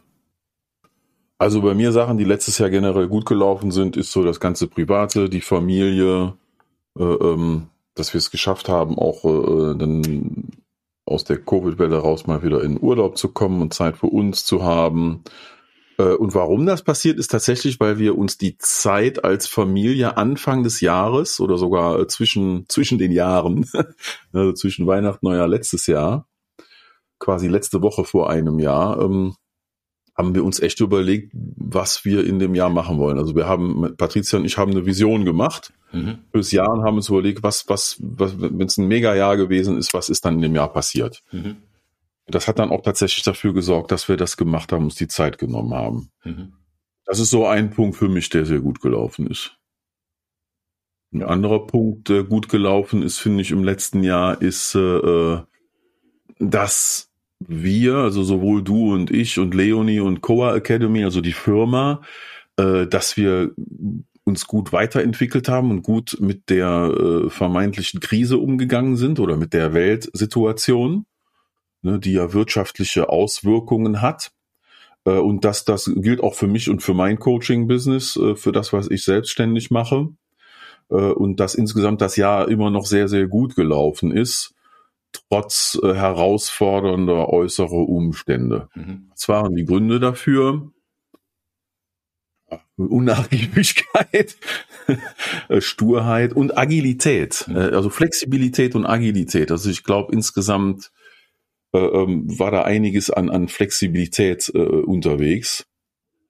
Also 1.38 1.62
bei 1.62 1.74
mir 1.74 1.92
Sachen, 1.92 2.18
die 2.18 2.24
letztes 2.24 2.60
Jahr 2.60 2.70
generell 2.70 3.08
gut 3.08 3.26
gelaufen 3.26 3.72
sind, 3.72 3.98
ist 3.98 4.12
so 4.12 4.24
das 4.24 4.40
ganze 4.40 4.68
Private, 4.68 5.28
die 5.30 5.42
Familie, 5.42 6.38
äh, 7.00 7.04
ähm, 7.04 7.68
dass 7.96 8.14
wir 8.14 8.20
es 8.20 8.32
geschafft 8.32 8.70
haben, 8.70 9.00
auch 9.00 9.26
äh, 9.26 9.76
dann 9.76 10.52
aus 11.12 11.24
der 11.24 11.38
Covid-Welle 11.38 11.98
raus 11.98 12.28
mal 12.28 12.44
wieder 12.44 12.64
in 12.64 12.82
Urlaub 12.82 13.18
zu 13.18 13.30
kommen 13.30 13.62
und 13.62 13.74
Zeit 13.74 13.98
für 13.98 14.08
uns 14.08 14.46
zu 14.46 14.64
haben. 14.64 15.24
Äh, 15.98 16.14
und 16.16 16.34
warum 16.34 16.66
das 16.66 16.84
passiert, 16.84 17.20
ist 17.20 17.30
tatsächlich, 17.32 17.80
weil 17.80 18.00
wir 18.00 18.18
uns 18.18 18.38
die 18.38 18.58
Zeit 18.58 19.24
als 19.24 19.48
Familie 19.48 20.18
Anfang 20.18 20.64
des 20.64 20.82
Jahres 20.82 21.40
oder 21.40 21.58
sogar 21.58 22.00
äh, 22.00 22.08
zwischen, 22.08 22.66
zwischen 22.70 22.98
den 22.98 23.12
Jahren, 23.12 23.70
also 24.34 24.54
zwischen 24.54 24.88
Weihnachten 24.88 25.26
Neujahr 25.26 25.48
letztes 25.48 25.88
Jahr, 25.88 26.28
quasi 27.20 27.48
letzte 27.48 27.82
Woche 27.82 28.04
vor 28.04 28.30
einem 28.30 28.60
Jahr, 28.60 29.00
ähm, 29.02 29.36
haben 30.22 30.36
wir 30.36 30.46
uns 30.46 30.60
echt 30.60 30.80
überlegt, 30.80 31.32
was 31.34 32.06
wir 32.06 32.24
in 32.26 32.38
dem 32.38 32.54
Jahr 32.54 32.70
machen 32.70 33.00
wollen. 33.00 33.18
Also 33.18 33.36
wir 33.36 33.48
haben, 33.48 33.96
Patricia 33.98 34.38
und 34.38 34.46
ich 34.46 34.58
haben 34.58 34.72
eine 34.72 34.86
Vision 34.86 35.26
gemacht 35.26 35.74
mhm. 35.92 36.20
fürs 36.32 36.52
Jahr 36.52 36.72
und 36.72 36.84
haben 36.84 36.98
uns 36.98 37.10
überlegt, 37.10 37.42
was, 37.42 37.68
was, 37.68 37.98
was 38.00 38.40
wenn 38.40 38.62
es 38.62 38.78
ein 38.78 38.88
Mega-Jahr 38.88 39.36
gewesen 39.36 39.78
ist, 39.78 39.96
was 39.96 40.10
ist 40.10 40.24
dann 40.24 40.36
in 40.36 40.42
dem 40.44 40.56
Jahr 40.56 40.72
passiert. 40.72 41.24
Mhm. 41.32 41.58
Das 42.28 42.48
hat 42.48 42.60
dann 42.60 42.70
auch 42.70 42.84
tatsächlich 42.84 43.24
dafür 43.24 43.54
gesorgt, 43.54 43.92
dass 43.92 44.08
wir 44.08 44.16
das 44.16 44.38
gemacht 44.38 44.72
haben, 44.72 44.86
uns 44.86 44.96
die 44.96 45.08
Zeit 45.08 45.40
genommen 45.40 45.74
haben. 45.74 46.12
Mhm. 46.24 46.54
Das 47.06 47.20
ist 47.20 47.32
so 47.32 47.48
ein 47.48 47.72
Punkt 47.72 47.98
für 47.98 48.08
mich, 48.08 48.30
der 48.30 48.46
sehr 48.46 48.60
gut 48.60 48.80
gelaufen 48.80 49.26
ist. 49.26 49.58
Ein 51.12 51.24
anderer 51.24 51.66
Punkt, 51.66 52.10
der 52.10 52.24
gut 52.24 52.48
gelaufen 52.48 53.02
ist, 53.02 53.18
finde 53.18 53.42
ich, 53.42 53.50
im 53.50 53.64
letzten 53.64 54.04
Jahr, 54.04 54.40
ist, 54.40 54.76
äh, 54.76 55.40
dass 56.40 57.11
wir, 57.48 57.96
also 57.96 58.24
sowohl 58.24 58.64
du 58.64 58.94
und 58.94 59.12
ich 59.12 59.40
und 59.40 59.54
Leonie 59.54 60.00
und 60.00 60.22
Coa 60.22 60.56
Academy, 60.56 61.04
also 61.04 61.22
die 61.22 61.34
Firma, 61.34 62.02
äh, 62.58 62.88
dass 62.88 63.18
wir 63.18 63.52
uns 64.24 64.46
gut 64.46 64.72
weiterentwickelt 64.72 65.50
haben 65.50 65.72
und 65.72 65.82
gut 65.82 66.18
mit 66.20 66.50
der 66.50 66.68
äh, 66.68 67.30
vermeintlichen 67.30 68.00
Krise 68.00 68.38
umgegangen 68.38 68.96
sind 68.96 69.20
oder 69.20 69.36
mit 69.38 69.54
der 69.54 69.74
Weltsituation, 69.74 71.06
ne, 71.82 72.00
die 72.00 72.14
ja 72.14 72.34
wirtschaftliche 72.34 73.10
Auswirkungen 73.10 74.02
hat. 74.02 74.32
Äh, 75.06 75.12
und 75.12 75.44
dass 75.44 75.66
das 75.66 75.92
gilt 75.96 76.22
auch 76.22 76.36
für 76.36 76.48
mich 76.48 76.70
und 76.70 76.84
für 76.84 76.94
mein 76.94 77.18
Coaching-Business, 77.18 78.16
äh, 78.18 78.36
für 78.36 78.52
das, 78.52 78.74
was 78.74 78.90
ich 78.90 79.04
selbstständig 79.04 79.72
mache. 79.72 80.10
Äh, 80.90 80.96
und 80.96 81.40
dass 81.40 81.56
insgesamt 81.56 82.02
das 82.02 82.16
Jahr 82.16 82.48
immer 82.48 82.70
noch 82.70 82.86
sehr, 82.86 83.08
sehr 83.08 83.28
gut 83.28 83.56
gelaufen 83.56 84.12
ist 84.12 84.54
trotz 85.12 85.80
äh, 85.82 85.94
herausfordernder 85.94 87.30
äußerer 87.30 87.72
Umstände. 87.72 88.70
Mhm. 88.76 89.10
Was 89.12 89.28
waren 89.28 89.56
die 89.56 89.66
Gründe 89.66 90.00
dafür? 90.00 90.72
Unnachgiebigkeit, 92.78 94.36
äh, 95.50 95.62
Sturheit 95.62 96.34
und 96.34 96.58
Agilität, 96.58 97.46
mhm. 97.48 97.56
Äh, 97.56 97.60
also 97.60 97.90
Flexibilität 97.90 98.76
und 98.76 98.86
Agilität. 98.86 99.52
Also 99.52 99.70
ich 99.70 99.84
glaube 99.84 100.14
insgesamt 100.14 100.92
äh, 101.74 101.80
ähm, 101.80 102.28
war 102.40 102.52
da 102.52 102.64
einiges 102.64 103.10
an, 103.10 103.30
an 103.30 103.48
Flexibilität 103.48 104.52
äh, 104.54 104.60
unterwegs, 104.60 105.68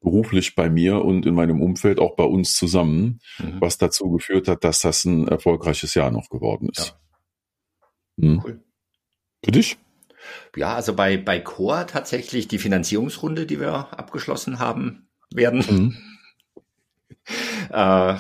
beruflich 0.02 0.56
bei 0.56 0.70
mir 0.70 1.04
und 1.04 1.26
in 1.26 1.36
meinem 1.36 1.62
Umfeld 1.62 2.00
auch 2.00 2.16
bei 2.16 2.24
uns 2.24 2.56
zusammen, 2.56 3.22
mhm. 3.40 3.62
was 3.62 3.78
dazu 3.78 4.10
geführt 4.12 4.48
hat, 4.48 4.64
dass 4.64 4.82
das 4.82 5.06
ein 5.06 5.28
erfolgreiches 5.28 5.94
Jahr 5.94 6.12
noch 6.12 6.30
geworden 6.30 6.70
ist. 6.72 6.96
Ja. 8.18 8.30
Mhm. 8.30 8.42
Cool. 8.44 8.64
Für 9.44 9.52
dich? 9.52 9.78
Ja, 10.56 10.76
also 10.76 10.94
bei, 10.94 11.18
bei 11.18 11.40
Core 11.40 11.86
tatsächlich 11.88 12.48
die 12.48 12.60
Finanzierungsrunde, 12.60 13.46
die 13.46 13.60
wir 13.60 13.98
abgeschlossen 13.98 14.60
haben 14.60 15.08
werden, 15.34 15.66
mhm. 15.68 15.98
äh, 17.72 18.16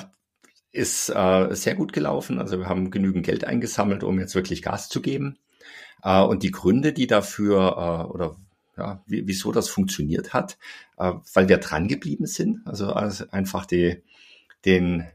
ist 0.71 1.09
äh, 1.09 1.53
sehr 1.53 1.75
gut 1.75 1.93
gelaufen. 1.93 2.39
Also 2.39 2.59
wir 2.59 2.69
haben 2.69 2.91
genügend 2.91 3.25
Geld 3.25 3.43
eingesammelt, 3.43 4.03
um 4.03 4.19
jetzt 4.19 4.35
wirklich 4.35 4.61
Gas 4.61 4.89
zu 4.89 5.01
geben. 5.01 5.37
Äh, 6.03 6.21
und 6.21 6.43
die 6.43 6.51
Gründe, 6.51 6.93
die 6.93 7.07
dafür 7.07 8.07
äh, 8.07 8.11
oder 8.11 8.37
ja, 8.77 9.03
wieso 9.05 9.51
das 9.51 9.67
funktioniert 9.67 10.33
hat, 10.33 10.57
äh, 10.97 11.11
weil 11.33 11.49
wir 11.49 11.57
dran 11.57 11.87
geblieben 11.87 12.25
sind. 12.25 12.61
Also, 12.65 12.93
also 12.93 13.25
einfach 13.29 13.65
die, 13.65 14.01
den 14.65 15.05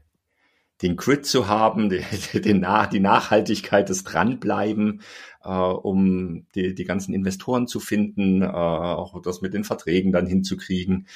den 0.81 0.95
Grid 0.95 1.25
zu 1.25 1.47
haben, 1.47 1.89
die, 2.33 2.41
den, 2.41 2.65
die 2.91 2.99
Nachhaltigkeit, 2.99 3.89
das 3.89 4.03
Dranbleiben, 4.03 5.01
äh, 5.47 5.49
um 5.49 6.45
die, 6.55 6.75
die 6.75 6.83
ganzen 6.83 7.13
Investoren 7.13 7.67
zu 7.67 7.79
finden, 7.79 8.41
äh, 8.41 8.47
auch 8.47 9.21
das 9.21 9.41
mit 9.41 9.53
den 9.53 9.63
Verträgen 9.63 10.11
dann 10.11 10.27
hinzukriegen. 10.27 11.07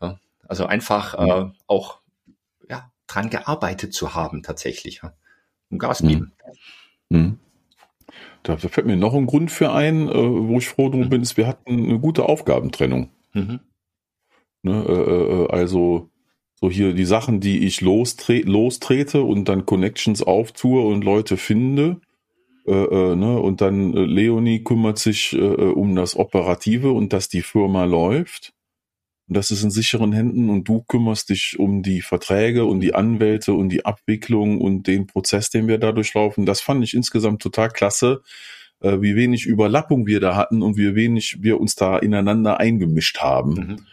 Ja, 0.00 0.18
also 0.46 0.66
einfach 0.66 1.14
äh, 1.14 1.50
auch 1.66 2.00
ja, 2.68 2.90
dran 3.06 3.28
gearbeitet 3.28 3.92
zu 3.92 4.14
haben 4.14 4.42
tatsächlich. 4.42 5.00
Ja, 5.02 5.12
und 5.70 5.78
Gas 5.78 6.02
geben. 6.02 6.32
Mhm. 7.08 7.18
Mhm. 7.18 7.38
Da 8.44 8.56
fällt 8.56 8.86
mir 8.86 8.96
noch 8.96 9.14
ein 9.14 9.26
Grund 9.26 9.50
für 9.50 9.72
ein, 9.72 10.08
äh, 10.08 10.12
wo 10.14 10.58
ich 10.58 10.68
froh 10.68 10.88
drum 10.88 11.02
mhm. 11.02 11.08
bin, 11.08 11.22
ist, 11.22 11.36
wir 11.36 11.46
hatten 11.46 11.84
eine 11.84 11.98
gute 11.98 12.28
Aufgabentrennung. 12.28 13.10
Mhm. 13.32 13.60
Ne, 14.62 14.84
äh, 14.86 14.92
äh, 14.92 15.48
also 15.48 16.10
so 16.60 16.70
hier 16.70 16.92
die 16.94 17.04
Sachen, 17.04 17.40
die 17.40 17.66
ich 17.66 17.80
lostre 17.80 18.40
lostrete 18.42 19.22
und 19.22 19.48
dann 19.48 19.66
Connections 19.66 20.22
auftue 20.22 20.86
und 20.86 21.02
Leute 21.02 21.36
finde. 21.36 22.00
Äh, 22.66 22.72
äh, 22.72 23.16
ne? 23.16 23.38
Und 23.38 23.60
dann 23.60 23.94
äh, 23.94 24.04
Leonie 24.04 24.62
kümmert 24.62 24.98
sich 24.98 25.32
äh, 25.32 25.38
äh, 25.38 25.72
um 25.72 25.94
das 25.94 26.16
Operative 26.16 26.92
und 26.92 27.12
dass 27.12 27.28
die 27.28 27.42
Firma 27.42 27.84
läuft. 27.84 28.52
Und 29.28 29.36
das 29.36 29.50
ist 29.50 29.62
in 29.62 29.70
sicheren 29.70 30.12
Händen 30.12 30.50
und 30.50 30.68
du 30.68 30.82
kümmerst 30.82 31.30
dich 31.30 31.58
um 31.58 31.82
die 31.82 32.02
Verträge 32.02 32.64
und 32.64 32.80
die 32.80 32.94
Anwälte 32.94 33.54
und 33.54 33.70
die 33.70 33.84
Abwicklung 33.84 34.60
und 34.60 34.86
den 34.86 35.06
Prozess, 35.06 35.50
den 35.50 35.68
wir 35.68 35.78
da 35.78 35.92
durchlaufen. 35.92 36.44
Das 36.44 36.60
fand 36.60 36.84
ich 36.84 36.94
insgesamt 36.94 37.40
total 37.40 37.68
klasse, 37.68 38.22
äh, 38.80 39.00
wie 39.00 39.16
wenig 39.16 39.46
Überlappung 39.46 40.06
wir 40.06 40.20
da 40.20 40.36
hatten 40.36 40.62
und 40.62 40.76
wie 40.76 40.94
wenig 40.94 41.38
wir 41.40 41.60
uns 41.60 41.74
da 41.76 41.98
ineinander 41.98 42.58
eingemischt 42.60 43.20
haben. 43.20 43.54
Mhm 43.54 43.86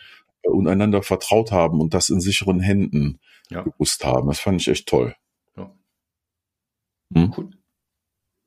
und 0.44 0.68
einander 0.68 1.04
vertraut 1.04 1.52
haben 1.52 1.80
und 1.80 1.94
das 1.94 2.10
in 2.10 2.20
sicheren 2.20 2.60
Händen 2.60 3.20
ja. 3.50 3.62
gewusst 3.62 4.06
haben. 4.06 4.28
Das 4.28 4.40
fand 4.40 4.62
ich 4.62 4.68
echt 4.68 4.88
toll. 4.88 5.16
Ja. 5.58 5.72
Hm? 7.14 7.34
Cool. 7.36 7.50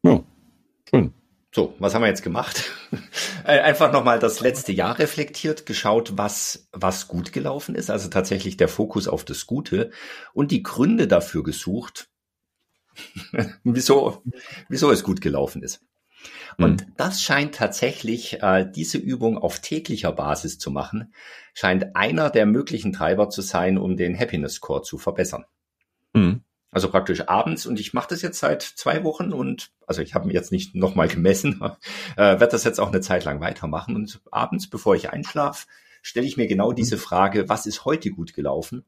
Ja, 0.03 0.23
schön. 0.89 1.13
So, 1.55 1.75
was 1.79 1.95
haben 1.95 2.03
wir 2.03 2.09
jetzt 2.09 2.23
gemacht? 2.23 2.71
Äh, 3.45 3.59
einfach 3.59 3.93
nochmal 3.93 4.21
das 4.21 4.39
letzte 4.39 4.71
Jahr 4.71 5.01
reflektiert, 5.01 5.67
geschaut, 5.67 6.13
was, 6.17 6.69
was 6.71 7.09
gut 7.09 7.33
gelaufen 7.33 7.75
ist. 7.75 7.91
Also 7.91 8.09
tatsächlich 8.09 8.57
der 8.57 8.69
Fokus 8.69 9.09
auf 9.09 9.25
das 9.25 9.49
Gute 9.49 9.91
und 10.33 10.53
die 10.53 10.63
Gründe 10.63 11.09
dafür 11.09 11.43
gesucht, 11.43 12.09
wieso, 13.65 14.23
wieso 14.69 14.93
es 14.93 15.03
gut 15.03 15.21
gelaufen 15.21 15.65
ist. 15.65 15.85
Und 16.57 16.87
mhm. 16.87 16.93
das 16.97 17.21
scheint 17.21 17.57
tatsächlich, 17.57 18.41
äh, 18.43 18.71
diese 18.71 18.99
Übung 18.99 19.39
auf 19.39 19.59
täglicher 19.59 20.13
Basis 20.13 20.59
zu 20.59 20.71
machen, 20.71 21.13
scheint 21.53 21.97
einer 21.97 22.31
der 22.31 22.47
möglichen 22.47 22.93
Treiber 22.93 23.29
zu 23.29 23.43
sein, 23.43 23.77
um 23.77 23.97
den 23.97 24.17
Happiness 24.17 24.55
Score 24.55 24.83
zu 24.83 24.99
verbessern. 24.99 25.47
Mhm. 26.13 26.45
Also 26.73 26.91
praktisch 26.91 27.29
abends, 27.29 27.67
und 27.67 27.79
ich 27.79 27.93
mache 27.93 28.09
das 28.09 28.23
jetzt 28.23 28.41
seit 28.41 28.63
zwei 28.63 29.05
Wochen 29.05 29.33
und 29.33 29.71
also 29.87 30.01
ich 30.01 30.15
habe 30.15 30.27
mir 30.27 30.33
jetzt 30.33 30.53
nicht 30.53 30.75
nochmal 30.75 31.07
gemessen, 31.07 31.61
äh, 32.17 32.17
werde 32.17 32.49
das 32.49 32.65
jetzt 32.65 32.81
auch 32.81 32.89
eine 32.89 33.03
Zeit 33.03 33.25
lang 33.25 33.41
weitermachen. 33.41 33.95
Und 33.95 34.23
abends, 34.31 34.69
bevor 34.69 34.97
ich 34.97 35.11
einschlafe, 35.11 35.67
stelle 36.01 36.27
ich 36.27 36.39
mir 36.39 36.47
genau 36.47 36.71
mhm. 36.71 36.77
diese 36.77 36.97
Frage, 36.97 37.51
was 37.51 37.67
ist 37.67 37.85
heute 37.85 38.11
gut 38.11 38.33
gelaufen 38.33 38.87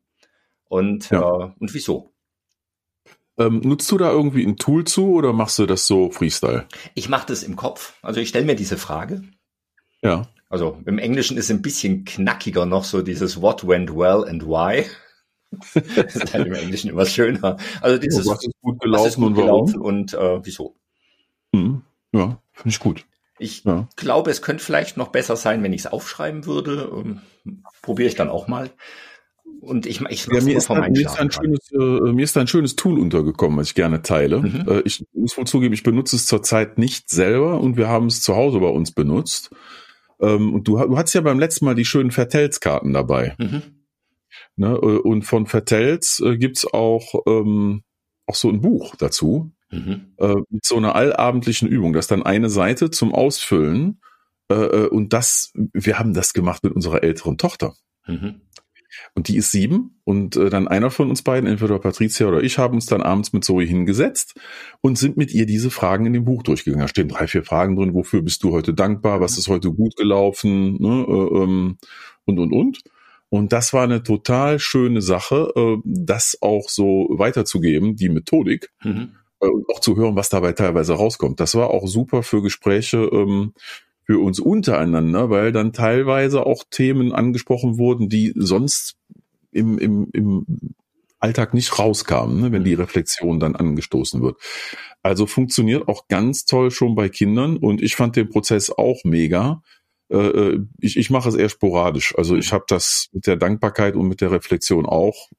und, 0.64 1.10
ja. 1.10 1.20
äh, 1.20 1.50
und 1.58 1.74
wieso? 1.74 2.10
Ähm, 3.36 3.60
nutzt 3.60 3.92
du 3.92 3.98
da 3.98 4.10
irgendwie 4.10 4.46
ein 4.46 4.56
Tool 4.56 4.84
zu 4.84 5.12
oder 5.12 5.34
machst 5.34 5.58
du 5.58 5.66
das 5.66 5.86
so 5.86 6.10
Freestyle? 6.10 6.66
Ich 6.94 7.10
mache 7.10 7.26
das 7.26 7.42
im 7.42 7.54
Kopf. 7.54 7.94
Also 8.00 8.20
ich 8.20 8.28
stelle 8.30 8.46
mir 8.46 8.56
diese 8.56 8.78
Frage 8.78 9.22
Ja. 10.02 10.28
Also 10.48 10.80
im 10.86 10.98
Englischen 10.98 11.36
ist 11.36 11.50
ein 11.50 11.62
bisschen 11.62 12.04
knackiger 12.04 12.64
noch 12.64 12.84
so 12.84 13.02
dieses 13.02 13.42
What 13.42 13.66
went 13.66 13.90
well 13.94 14.24
and 14.28 14.46
why. 14.46 14.86
das 15.96 16.16
ist 16.16 16.34
halt 16.34 16.46
im 16.46 16.54
Englischen 16.54 16.90
immer 16.90 17.06
schöner. 17.06 17.56
Also 17.80 17.98
dieses 17.98 18.26
Oh, 18.26 18.30
was 18.32 18.44
ist 18.44 18.54
gut 18.60 18.80
gelaufen 18.80 19.08
ist 19.08 19.16
gut 19.16 19.26
und 19.26 19.34
gelaufen 19.34 19.80
und 19.80 20.14
äh, 20.14 20.44
wieso. 20.44 20.74
Mhm. 21.52 21.82
Ja, 22.12 22.40
finde 22.52 22.68
ich 22.70 22.78
gut. 22.80 23.06
Ich 23.38 23.64
Ja. 23.64 23.88
glaube, 23.96 24.30
es 24.30 24.42
könnte 24.42 24.62
vielleicht 24.62 24.96
noch 24.96 25.08
besser 25.08 25.36
sein, 25.36 25.62
wenn 25.62 25.72
ich 25.72 25.82
es 25.82 25.86
aufschreiben 25.86 26.46
würde. 26.46 26.90
Ähm, 26.94 27.20
Probiere 27.82 28.08
ich 28.08 28.14
dann 28.14 28.28
auch 28.28 28.46
mal. 28.48 28.70
Und 29.60 29.86
ich, 29.86 30.00
ich 30.02 30.26
Ja, 30.26 30.40
mir, 30.42 30.56
ist 30.56 30.70
da, 30.70 30.74
mir, 30.88 31.00
ist 31.00 31.18
ein 31.18 31.30
schönes, 31.30 31.72
äh, 31.72 32.12
mir 32.12 32.22
ist 32.22 32.36
da 32.36 32.40
ein 32.40 32.46
schönes 32.46 32.76
Tool 32.76 32.98
untergekommen, 32.98 33.58
was 33.58 33.68
ich 33.68 33.74
gerne 33.74 34.02
teile. 34.02 34.40
Mhm. 34.40 34.64
Äh, 34.68 34.82
ich 34.84 35.04
muss 35.12 35.36
wohl 35.36 35.46
zugeben, 35.46 35.74
ich 35.74 35.82
benutze 35.82 36.16
es 36.16 36.26
zurzeit 36.26 36.78
nicht 36.78 37.08
selber 37.10 37.60
und 37.60 37.76
wir 37.76 37.88
haben 37.88 38.06
es 38.06 38.20
zu 38.20 38.36
Hause 38.36 38.60
bei 38.60 38.68
uns 38.68 38.92
benutzt. 38.92 39.50
Ähm, 40.20 40.54
und 40.54 40.68
du, 40.68 40.78
du 40.78 40.96
hattest 40.96 41.14
ja 41.14 41.20
beim 41.22 41.38
letzten 41.38 41.64
Mal 41.64 41.74
die 41.74 41.84
schönen 41.84 42.10
Vertels-Karten 42.10 42.92
dabei. 42.92 43.34
Mhm. 43.38 43.62
Ne? 44.56 44.68
Äh, 44.68 44.98
Und 44.98 45.22
von 45.22 45.46
Vertels 45.46 46.20
äh, 46.24 46.36
gibt's 46.36 46.66
auch, 46.66 47.14
ähm, 47.26 47.82
auch 48.26 48.34
so 48.34 48.48
ein 48.48 48.60
Buch 48.60 48.96
dazu, 48.96 49.52
Mhm. 49.70 50.14
äh, 50.18 50.34
mit 50.50 50.64
so 50.64 50.76
einer 50.76 50.94
allabendlichen 50.94 51.68
Übung. 51.68 51.92
Das 51.94 52.04
ist 52.04 52.10
dann 52.10 52.22
eine 52.22 52.48
Seite 52.48 52.90
zum 52.90 53.12
Ausfüllen. 53.12 54.00
Äh, 54.48 54.54
äh, 54.54 54.88
und 54.88 55.12
das, 55.12 55.52
wir 55.72 55.98
haben 55.98 56.14
das 56.14 56.32
gemacht 56.32 56.62
mit 56.62 56.74
unserer 56.74 57.02
älteren 57.02 57.38
Tochter. 57.38 57.74
Mhm. 58.06 58.42
Und 59.16 59.26
die 59.26 59.36
ist 59.36 59.50
sieben. 59.50 60.00
Und 60.04 60.36
äh, 60.36 60.50
dann 60.50 60.68
einer 60.68 60.90
von 60.90 61.10
uns 61.10 61.22
beiden, 61.22 61.48
entweder 61.48 61.78
Patricia 61.80 62.28
oder 62.28 62.42
ich, 62.42 62.58
haben 62.58 62.74
uns 62.74 62.86
dann 62.86 63.02
abends 63.02 63.32
mit 63.32 63.44
Zoe 63.44 63.64
hingesetzt 63.64 64.38
und 64.80 64.96
sind 64.98 65.16
mit 65.16 65.32
ihr 65.34 65.46
diese 65.46 65.70
Fragen 65.70 66.06
in 66.06 66.12
dem 66.12 66.24
Buch 66.24 66.44
durchgegangen. 66.44 66.82
Da 66.84 66.88
stehen 66.88 67.08
drei, 67.08 67.26
vier 67.26 67.42
Fragen 67.42 67.74
drin. 67.74 67.94
Wofür 67.94 68.22
bist 68.22 68.44
du 68.44 68.52
heute 68.52 68.74
dankbar? 68.74 69.20
Was 69.20 69.38
ist 69.38 69.48
heute 69.48 69.72
gut 69.72 69.96
gelaufen? 69.96 70.76
Ne? 70.80 71.04
Äh, 71.08 71.42
ähm, 71.42 71.78
und, 72.26 72.38
und, 72.38 72.52
und. 72.52 72.78
Und 73.34 73.52
das 73.52 73.72
war 73.72 73.82
eine 73.82 74.04
total 74.04 74.60
schöne 74.60 75.02
Sache, 75.02 75.52
äh, 75.56 75.78
das 75.84 76.38
auch 76.40 76.68
so 76.68 77.08
weiterzugeben, 77.10 77.96
die 77.96 78.08
Methodik, 78.08 78.70
Mhm. 78.84 79.16
äh, 79.40 79.48
und 79.48 79.68
auch 79.70 79.80
zu 79.80 79.96
hören, 79.96 80.14
was 80.14 80.28
dabei 80.28 80.52
teilweise 80.52 80.92
rauskommt. 80.92 81.40
Das 81.40 81.56
war 81.56 81.70
auch 81.70 81.88
super 81.88 82.22
für 82.22 82.42
Gespräche 82.42 82.98
ähm, 82.98 83.52
für 84.04 84.20
uns 84.22 84.38
untereinander, 84.38 85.30
weil 85.30 85.50
dann 85.50 85.72
teilweise 85.72 86.46
auch 86.46 86.62
Themen 86.70 87.12
angesprochen 87.12 87.76
wurden, 87.76 88.08
die 88.08 88.32
sonst 88.36 88.98
im, 89.50 89.78
im, 89.78 90.10
im 90.12 90.46
Alltag 91.18 91.54
nicht 91.54 91.76
rauskamen, 91.76 92.40
ne, 92.40 92.52
wenn 92.52 92.62
die 92.62 92.74
Reflexion 92.74 93.40
dann 93.40 93.56
angestoßen 93.56 94.22
wird. 94.22 94.36
Also 95.02 95.26
funktioniert 95.26 95.88
auch 95.88 96.06
ganz 96.06 96.44
toll 96.44 96.70
schon 96.70 96.94
bei 96.94 97.08
Kindern 97.08 97.56
und 97.56 97.82
ich 97.82 97.96
fand 97.96 98.14
den 98.14 98.28
Prozess 98.28 98.70
auch 98.70 99.00
mega. 99.02 99.60
Äh, 100.10 100.16
äh, 100.16 100.66
ich, 100.80 100.96
ich 100.96 101.10
mache 101.10 101.28
es 101.28 101.34
eher 101.34 101.48
sporadisch. 101.48 102.14
Also 102.16 102.36
ich 102.36 102.52
habe 102.52 102.64
das 102.68 103.08
mit 103.12 103.26
der 103.26 103.36
Dankbarkeit 103.36 103.96
und 103.96 104.08
mit 104.08 104.20
der 104.20 104.30
Reflexion 104.30 104.86
auch 104.86 105.30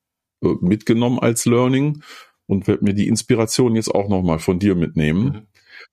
äh, 0.43 0.53
mitgenommen 0.61 1.19
als 1.19 1.45
Learning 1.45 2.01
und 2.47 2.67
werde 2.67 2.83
mir 2.83 2.93
die 2.93 3.07
Inspiration 3.07 3.75
jetzt 3.75 3.93
auch 3.93 4.09
nochmal 4.09 4.39
von 4.39 4.59
dir 4.59 4.75
mitnehmen. 4.75 5.23
Mhm. 5.23 5.47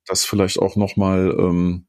Das 0.06 0.24
vielleicht 0.24 0.58
auch 0.58 0.76
nochmal, 0.76 1.34
ähm, 1.38 1.86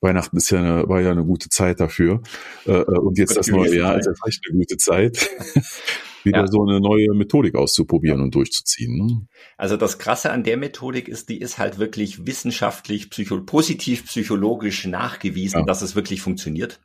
Weihnachten 0.00 0.36
ist 0.36 0.50
ja 0.50 0.58
eine, 0.58 0.88
war 0.88 1.00
ja 1.00 1.10
eine 1.10 1.24
gute 1.24 1.48
Zeit 1.48 1.80
dafür. 1.80 2.22
Äh, 2.66 2.72
äh, 2.72 2.98
und 2.98 3.18
jetzt 3.18 3.36
das 3.36 3.48
neue 3.48 3.74
Jahr 3.76 3.98
ist 3.98 4.06
jetzt 4.06 4.20
echt 4.26 4.40
eine 4.48 4.58
gute 4.58 4.76
Zeit, 4.76 5.30
wieder 6.24 6.40
Ja. 6.40 6.46
so 6.46 6.62
eine 6.66 6.80
neue 6.80 7.12
Methodik 7.14 7.54
auszuprobieren 7.54 8.20
und 8.20 8.34
durchzuziehen. 8.34 8.96
Ne? 8.96 9.26
Also 9.56 9.76
das 9.76 9.98
Krasse 9.98 10.30
an 10.32 10.42
der 10.44 10.56
Methodik 10.56 11.08
ist, 11.08 11.28
die 11.28 11.38
ist 11.40 11.58
halt 11.58 11.78
wirklich 11.78 12.26
wissenschaftlich, 12.26 13.10
psycho 13.10 13.40
positiv 13.42 14.06
psychologisch 14.06 14.86
nachgewiesen, 14.86 15.60
Ja. 15.60 15.64
dass 15.66 15.82
es 15.82 15.94
wirklich 15.94 16.20
funktioniert. 16.22 16.80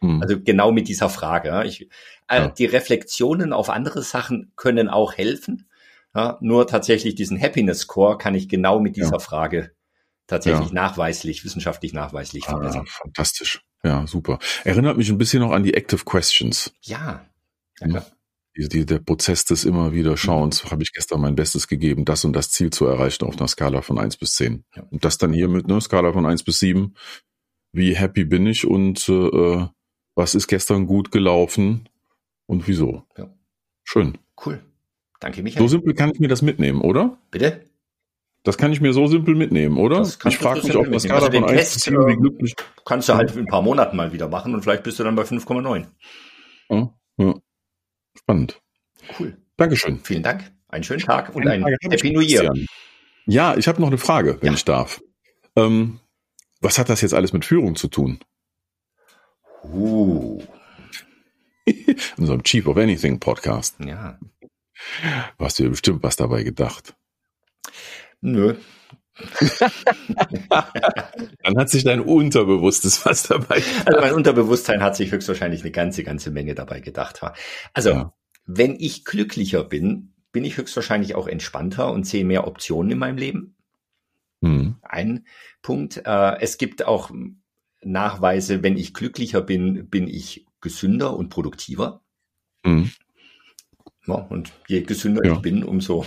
Hm. 0.00 0.22
Also 0.22 0.40
genau 0.40 0.72
mit 0.72 0.88
dieser 0.88 1.08
Frage. 1.08 1.62
Ich, 1.66 1.82
äh, 2.28 2.36
Ja. 2.38 2.48
Die 2.48 2.64
Reflexionen 2.66 3.52
auf 3.52 3.68
andere 3.70 4.02
Sachen 4.02 4.52
können 4.56 4.88
auch 4.88 5.14
helfen. 5.14 5.66
Nur 6.40 6.66
tatsächlich 6.66 7.14
diesen 7.14 7.40
Happiness 7.40 7.80
Score 7.82 8.18
kann 8.18 8.34
ich 8.34 8.48
genau 8.48 8.80
mit 8.80 8.96
dieser. 8.96 9.20
Frage 9.20 9.70
tatsächlich 10.26 10.72
nachweislich, 10.72 11.44
wissenschaftlich 11.44 11.92
nachweislich 11.92 12.44
ah, 12.46 12.50
verbessern. 12.50 12.86
fantastisch. 12.86 13.62
Ja, 13.84 14.06
super. 14.08 14.38
Erinnert 14.64 14.96
mich 14.96 15.08
ein 15.10 15.18
bisschen 15.18 15.40
noch 15.40 15.52
an 15.52 15.62
die 15.62 15.74
Active 15.74 16.04
Questions. 16.04 16.72
Ja. 16.82 17.26
ja 17.80 17.86
Mhm. 17.86 17.90
klar. 17.90 18.06
Die, 18.56 18.68
die, 18.68 18.84
der 18.84 18.98
Prozess 18.98 19.44
des 19.44 19.64
immer 19.64 19.92
wieder 19.92 20.16
Schauens, 20.16 20.70
habe 20.70 20.82
ich 20.82 20.92
gestern 20.92 21.20
mein 21.20 21.36
Bestes 21.36 21.68
gegeben, 21.68 22.04
das 22.04 22.24
und 22.24 22.34
das 22.34 22.50
Ziel 22.50 22.70
zu 22.70 22.84
erreichen 22.86 23.24
auf 23.24 23.36
einer 23.36 23.46
Skala 23.46 23.80
von 23.80 23.98
eins 23.98 24.16
bis 24.16 24.34
zehn. 24.34 24.64
Ja. 24.74 24.82
Und 24.90 25.04
das 25.04 25.18
dann 25.18 25.32
hier 25.32 25.48
mit 25.48 25.66
einer 25.66 25.80
Skala 25.80 26.12
von 26.12 26.26
eins 26.26 26.42
bis 26.42 26.58
sieben. 26.58 26.94
Wie 27.72 27.94
happy 27.94 28.24
bin 28.24 28.46
ich 28.46 28.66
und 28.66 29.08
äh, 29.08 29.66
was 30.16 30.34
ist 30.34 30.48
gestern 30.48 30.86
gut 30.86 31.12
gelaufen 31.12 31.88
und 32.46 32.66
wieso? 32.66 33.04
Ja. 33.16 33.32
Schön. 33.84 34.18
Cool. 34.44 34.60
Danke, 35.20 35.42
Michael. 35.42 35.62
So 35.62 35.68
simpel 35.68 35.94
kann 35.94 36.10
ich 36.12 36.18
mir 36.18 36.28
das 36.28 36.42
mitnehmen, 36.42 36.80
oder? 36.80 37.18
Bitte? 37.30 37.66
Das 38.42 38.56
kann 38.56 38.72
ich 38.72 38.80
mir 38.80 38.92
so 38.92 39.06
simpel 39.06 39.34
mitnehmen, 39.34 39.76
oder? 39.76 39.98
Das 39.98 40.18
Ich 40.26 40.38
frage 40.38 40.62
mich 40.62 40.70
einer 40.70 40.80
mitnehmen. 40.80 41.00
Skala 41.00 41.26
Also 41.26 41.32
von 41.32 41.44
1 41.44 41.58
Test, 41.58 41.74
bis 41.74 41.82
7, 41.84 42.06
wie 42.06 42.12
ähm, 42.12 42.20
glücklich. 42.20 42.56
Kannst 42.84 43.08
du 43.08 43.14
halt 43.14 43.32
in 43.32 43.40
ein 43.40 43.46
paar 43.46 43.62
Monaten 43.62 43.96
mal 43.96 44.12
wieder 44.12 44.28
machen 44.28 44.54
und 44.54 44.62
vielleicht 44.62 44.82
bist 44.82 44.98
du 44.98 45.04
dann 45.04 45.14
bei 45.14 45.22
5,9. 45.22 45.86
Ja, 46.70 46.94
ja. 47.18 47.34
Spannend. 48.30 48.60
Cool. 49.18 49.36
Dankeschön. 49.56 49.98
Vielen 50.04 50.22
Dank. 50.22 50.52
Einen 50.68 50.84
schönen 50.84 51.00
Tag 51.00 51.34
und 51.34 51.48
ein 51.48 51.64
Happy 51.64 52.12
New 52.12 52.20
Year. 52.20 52.52
Ja, 53.26 53.56
ich 53.56 53.66
habe 53.66 53.80
noch 53.80 53.88
eine 53.88 53.98
Frage, 53.98 54.38
wenn 54.40 54.50
Ja. 54.50 54.54
ich 54.54 54.64
darf. 54.64 55.00
Ähm, 55.56 55.98
was 56.60 56.78
hat 56.78 56.88
das 56.88 57.00
jetzt 57.00 57.12
alles 57.12 57.32
mit 57.32 57.44
Führung 57.44 57.74
zu 57.74 57.88
tun? 57.88 58.20
Uh, 59.64 60.40
In 61.64 61.96
unserem 62.18 62.44
Chief 62.44 62.64
of 62.68 62.76
Anything 62.76 63.18
Podcast. 63.18 63.76
ja. 63.84 64.16
Du 65.36 65.44
hast 65.44 65.58
dir 65.58 65.68
bestimmt 65.68 66.02
was 66.04 66.14
dabei 66.14 66.44
gedacht. 66.44 66.94
Nö. 68.20 68.54
Dann 70.48 71.58
hat 71.58 71.68
sich 71.68 71.84
dein 71.84 72.00
Unterbewusstes 72.00 73.04
was 73.04 73.24
dabei 73.24 73.56
gedacht. 73.60 73.86
Also 73.88 74.00
mein 74.00 74.14
Unterbewusstsein 74.14 74.82
hat 74.82 74.96
sich 74.96 75.10
höchstwahrscheinlich 75.12 75.60
eine 75.62 75.72
ganze, 75.72 76.04
ganze 76.04 76.30
Menge 76.30 76.54
dabei 76.54 76.80
gedacht. 76.80 77.20
Also, 77.74 77.90
Ja. 77.90 78.14
Wenn 78.56 78.76
ich 78.78 79.04
glücklicher 79.04 79.64
bin, 79.64 80.12
bin 80.32 80.44
ich 80.44 80.56
höchstwahrscheinlich 80.56 81.14
auch 81.14 81.26
entspannter 81.28 81.92
und 81.92 82.06
sehe 82.06 82.24
mehr 82.24 82.46
Optionen 82.46 82.92
in 82.92 82.98
meinem 82.98 83.18
Leben. 83.18 83.56
Hm. 84.42 84.76
Ein 84.82 85.26
Punkt. 85.62 86.02
Äh, 86.04 86.40
es 86.40 86.58
gibt 86.58 86.84
auch 86.84 87.10
Nachweise, 87.82 88.62
wenn 88.62 88.76
ich 88.76 88.94
glücklicher 88.94 89.40
bin, 89.40 89.88
bin 89.88 90.08
ich 90.08 90.46
gesünder 90.60 91.16
und 91.16 91.30
produktiver. 91.30 92.02
Hm. 92.64 92.90
Ja, 94.06 94.14
und 94.14 94.52
je 94.66 94.82
gesünder 94.82 95.24
Ja. 95.24 95.34
ich 95.34 95.40
bin, 95.40 95.62
umso, 95.62 96.06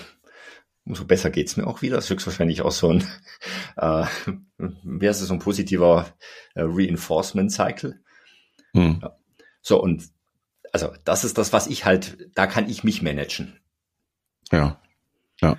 umso 0.85 1.05
besser 1.05 1.29
geht's 1.29 1.57
mir 1.57 1.67
auch 1.67 1.81
wieder. 1.81 1.95
Das 1.95 2.05
ist 2.05 2.11
höchstwahrscheinlich 2.11 2.61
auch 2.61 2.71
so 2.71 2.89
ein, 2.89 3.07
äh, 3.77 4.05
wäre 4.83 5.11
es 5.11 5.19
so 5.19 5.33
ein 5.33 5.39
positiver 5.39 6.13
äh, 6.55 6.63
Reinforcement 6.63 7.51
Cycle. 7.51 8.01
Hm. 8.73 9.01
So, 9.61 9.81
und 9.81 10.03
also 10.73 10.91
das 11.05 11.23
ist 11.23 11.37
das, 11.37 11.53
was 11.53 11.67
ich 11.67 11.85
halt, 11.85 12.29
da 12.35 12.47
kann 12.47 12.69
ich 12.69 12.83
mich 12.83 13.01
managen. 13.01 13.59
Ja. 14.51 14.81
Ja. 15.41 15.57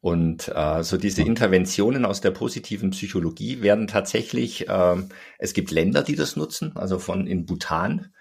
Und 0.00 0.48
äh, 0.52 0.82
so 0.82 0.96
diese 0.96 1.20
Ja. 1.22 1.28
Interventionen 1.28 2.04
aus 2.04 2.20
der 2.20 2.32
positiven 2.32 2.90
Psychologie 2.90 3.62
werden 3.62 3.86
tatsächlich, 3.86 4.66
ähm, 4.68 5.10
es 5.38 5.52
gibt 5.54 5.70
Länder, 5.70 6.02
die 6.02 6.16
das 6.16 6.34
nutzen, 6.34 6.76
also 6.76 6.98
von 6.98 7.28
in 7.28 7.46
Bhutan, 7.46 8.12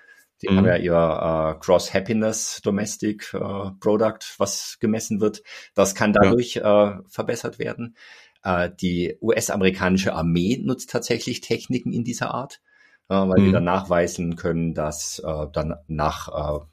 die 0.44 0.50
Mhm. 0.50 0.58
haben 0.58 0.66
ja 0.68 0.76
ihr 0.76 1.56
äh, 1.58 1.60
Gross 1.60 1.92
Happiness 1.94 2.62
Domestic 2.64 3.34
äh, 3.34 3.40
Product, 3.80 4.20
was 4.38 4.78
gemessen 4.80 5.20
wird. 5.22 5.42
Das 5.74 5.96
kann 5.96 6.14
dadurch 6.14 6.58
äh, 6.58 6.92
verbessert 7.10 7.58
werden. 7.58 7.96
Äh, 8.44 8.70
die 8.80 9.18
US-amerikanische 9.20 10.14
Armee 10.14 10.60
nutzt 10.64 10.92
tatsächlich 10.92 11.42
Techniken 11.42 11.94
in 11.94 12.04
dieser 12.04 12.32
Art, 12.34 12.60
äh, 12.60 12.71
weil 13.14 13.42
Mhm. 13.42 13.46
die 13.46 13.52
dann 13.52 13.64
nachweisen 13.64 14.36
können, 14.36 14.74
dass 14.74 15.20
äh, 15.20 15.48
dann 15.52 15.76
nach 15.88 16.60
äh, 16.60 16.66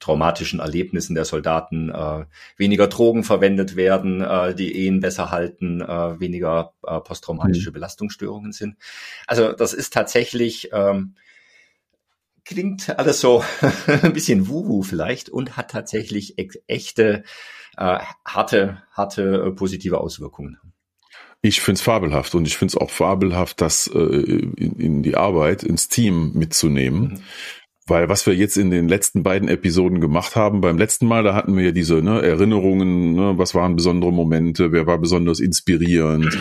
traumatischen 0.00 0.60
Erlebnissen 0.60 1.14
der 1.14 1.24
Soldaten 1.24 1.90
äh, 1.90 2.26
weniger 2.56 2.88
Drogen 2.88 3.24
verwendet 3.24 3.76
werden, 3.76 4.20
äh, 4.20 4.54
die 4.54 4.74
Ehen 4.76 5.00
besser 5.00 5.30
halten, 5.30 5.80
äh, 5.80 6.20
weniger 6.20 6.74
äh, 6.86 7.00
posttraumatische 7.00 7.72
Belastungsstörungen 7.72 8.52
sind. 8.52 8.76
Also 9.26 9.52
das 9.52 9.72
ist 9.72 9.92
tatsächlich, 9.92 10.70
ähm, 10.72 11.14
klingt 12.44 12.98
alles 12.98 13.20
so 13.20 13.44
ein 13.86 14.12
bisschen 14.12 14.48
wuhu 14.48 14.82
vielleicht 14.82 15.28
und 15.28 15.56
hat 15.56 15.70
tatsächlich 15.70 16.36
echte, 16.66 17.22
äh, 17.76 17.98
harte, 18.26 18.82
harte 18.92 19.44
äh, 19.46 19.50
positive 19.52 19.98
Auswirkungen. 19.98 20.58
Ich 21.42 21.60
find's 21.60 21.82
fabelhaft 21.82 22.34
und 22.34 22.46
ich 22.46 22.56
find's 22.56 22.76
auch 22.76 22.90
fabelhaft, 22.90 23.60
das 23.60 23.88
äh, 23.88 23.98
in, 23.98 24.76
in 24.78 25.02
die 25.02 25.16
Arbeit, 25.16 25.64
ins 25.64 25.88
Team 25.88 26.32
mitzunehmen. 26.34 27.02
Mhm. 27.02 27.20
Weil 27.86 28.08
was 28.08 28.26
wir 28.26 28.34
jetzt 28.34 28.56
in 28.56 28.70
den 28.70 28.88
letzten 28.88 29.24
beiden 29.24 29.48
Episoden 29.48 30.00
gemacht 30.00 30.36
haben, 30.36 30.60
beim 30.60 30.78
letzten 30.78 31.06
Mal, 31.06 31.24
da 31.24 31.34
hatten 31.34 31.56
wir 31.56 31.64
ja 31.64 31.72
diese 31.72 31.96
ne, 31.96 32.22
Erinnerungen, 32.22 33.14
ne, 33.14 33.38
was 33.38 33.56
waren 33.56 33.74
besondere 33.74 34.12
Momente, 34.12 34.70
wer 34.70 34.86
war 34.86 34.98
besonders 34.98 35.40
inspirierend, 35.40 36.38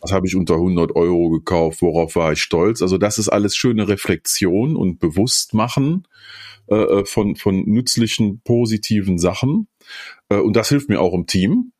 Was 0.00 0.12
habe 0.12 0.26
ich 0.26 0.34
unter 0.34 0.54
100 0.54 0.96
Euro 0.96 1.28
gekauft? 1.28 1.82
Worauf 1.82 2.16
war 2.16 2.32
ich 2.32 2.42
stolz? 2.42 2.82
Also 2.82 2.98
das 2.98 3.18
ist 3.18 3.28
alles 3.28 3.54
schöne 3.54 3.88
Reflexion 3.88 4.76
und 4.76 4.98
Bewusstmachen 4.98 6.06
äh, 6.68 6.74
äh, 6.74 7.04
von, 7.04 7.36
von 7.36 7.64
nützlichen, 7.64 8.40
positiven 8.42 9.18
Sachen. 9.18 9.68
Äh, 10.28 10.36
und 10.36 10.56
das 10.56 10.70
hilft 10.70 10.88
mir 10.88 11.00
auch 11.00 11.12
im 11.12 11.26
Team, 11.26 11.72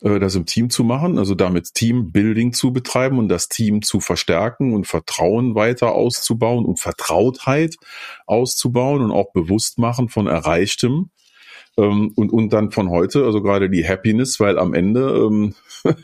das 0.00 0.34
im 0.34 0.44
Team 0.44 0.68
zu 0.68 0.84
machen, 0.84 1.18
also 1.18 1.34
damit 1.34 1.72
Teambuilding 1.72 2.52
zu 2.52 2.72
betreiben 2.72 3.18
und 3.18 3.28
das 3.28 3.48
Team 3.48 3.80
zu 3.80 4.00
verstärken 4.00 4.74
und 4.74 4.86
Vertrauen 4.86 5.54
weiter 5.54 5.94
auszubauen 5.94 6.66
und 6.66 6.78
Vertrautheit 6.78 7.76
auszubauen 8.26 9.02
und 9.02 9.10
auch 9.10 9.32
Bewusstmachen 9.32 10.10
von 10.10 10.26
Erreichtem 10.26 11.10
ähm, 11.78 12.12
und, 12.14 12.32
und 12.32 12.52
dann 12.52 12.70
von 12.70 12.90
heute, 12.90 13.24
also 13.24 13.42
gerade 13.42 13.70
die 13.70 13.86
Happiness, 13.86 14.40
weil 14.40 14.58
am 14.58 14.74
Ende 14.74 15.28
ähm, 15.28 15.54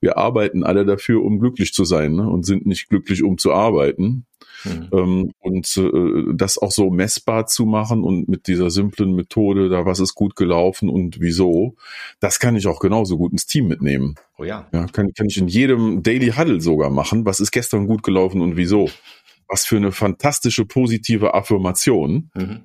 wir 0.00 0.18
arbeiten 0.18 0.64
alle 0.64 0.84
dafür, 0.84 1.22
um 1.22 1.38
glücklich 1.38 1.72
zu 1.72 1.84
sein 1.84 2.14
ne? 2.14 2.28
und 2.28 2.44
sind 2.44 2.66
nicht 2.66 2.88
glücklich, 2.88 3.22
um 3.22 3.38
zu 3.38 3.52
arbeiten. 3.52 4.26
Mhm. 4.64 4.88
Ähm, 4.92 5.32
und 5.40 5.76
äh, 5.76 6.34
das 6.34 6.58
auch 6.58 6.72
so 6.72 6.90
messbar 6.90 7.46
zu 7.46 7.66
machen 7.66 8.02
und 8.02 8.28
mit 8.28 8.46
dieser 8.46 8.70
simplen 8.70 9.14
Methode, 9.14 9.68
da 9.68 9.86
was 9.86 10.00
ist 10.00 10.14
gut 10.14 10.36
gelaufen 10.36 10.88
und 10.88 11.20
wieso, 11.20 11.76
das 12.20 12.38
kann 12.38 12.56
ich 12.56 12.66
auch 12.66 12.80
genauso 12.80 13.18
gut 13.18 13.32
ins 13.32 13.46
Team 13.46 13.68
mitnehmen. 13.68 14.16
Oh 14.36 14.44
ja. 14.44 14.66
Ja, 14.72 14.86
kann, 14.86 15.12
kann 15.14 15.26
ich 15.26 15.36
in 15.36 15.48
jedem 15.48 16.02
Daily 16.02 16.32
Huddle 16.32 16.60
sogar 16.60 16.90
machen. 16.90 17.24
Was 17.24 17.40
ist 17.40 17.50
gestern 17.50 17.86
gut 17.86 18.02
gelaufen 18.02 18.40
und 18.40 18.56
wieso? 18.56 18.90
Was 19.46 19.64
für 19.64 19.76
eine 19.76 19.92
fantastische 19.92 20.64
positive 20.64 21.34
Affirmation. 21.34 22.30
Mhm. 22.34 22.60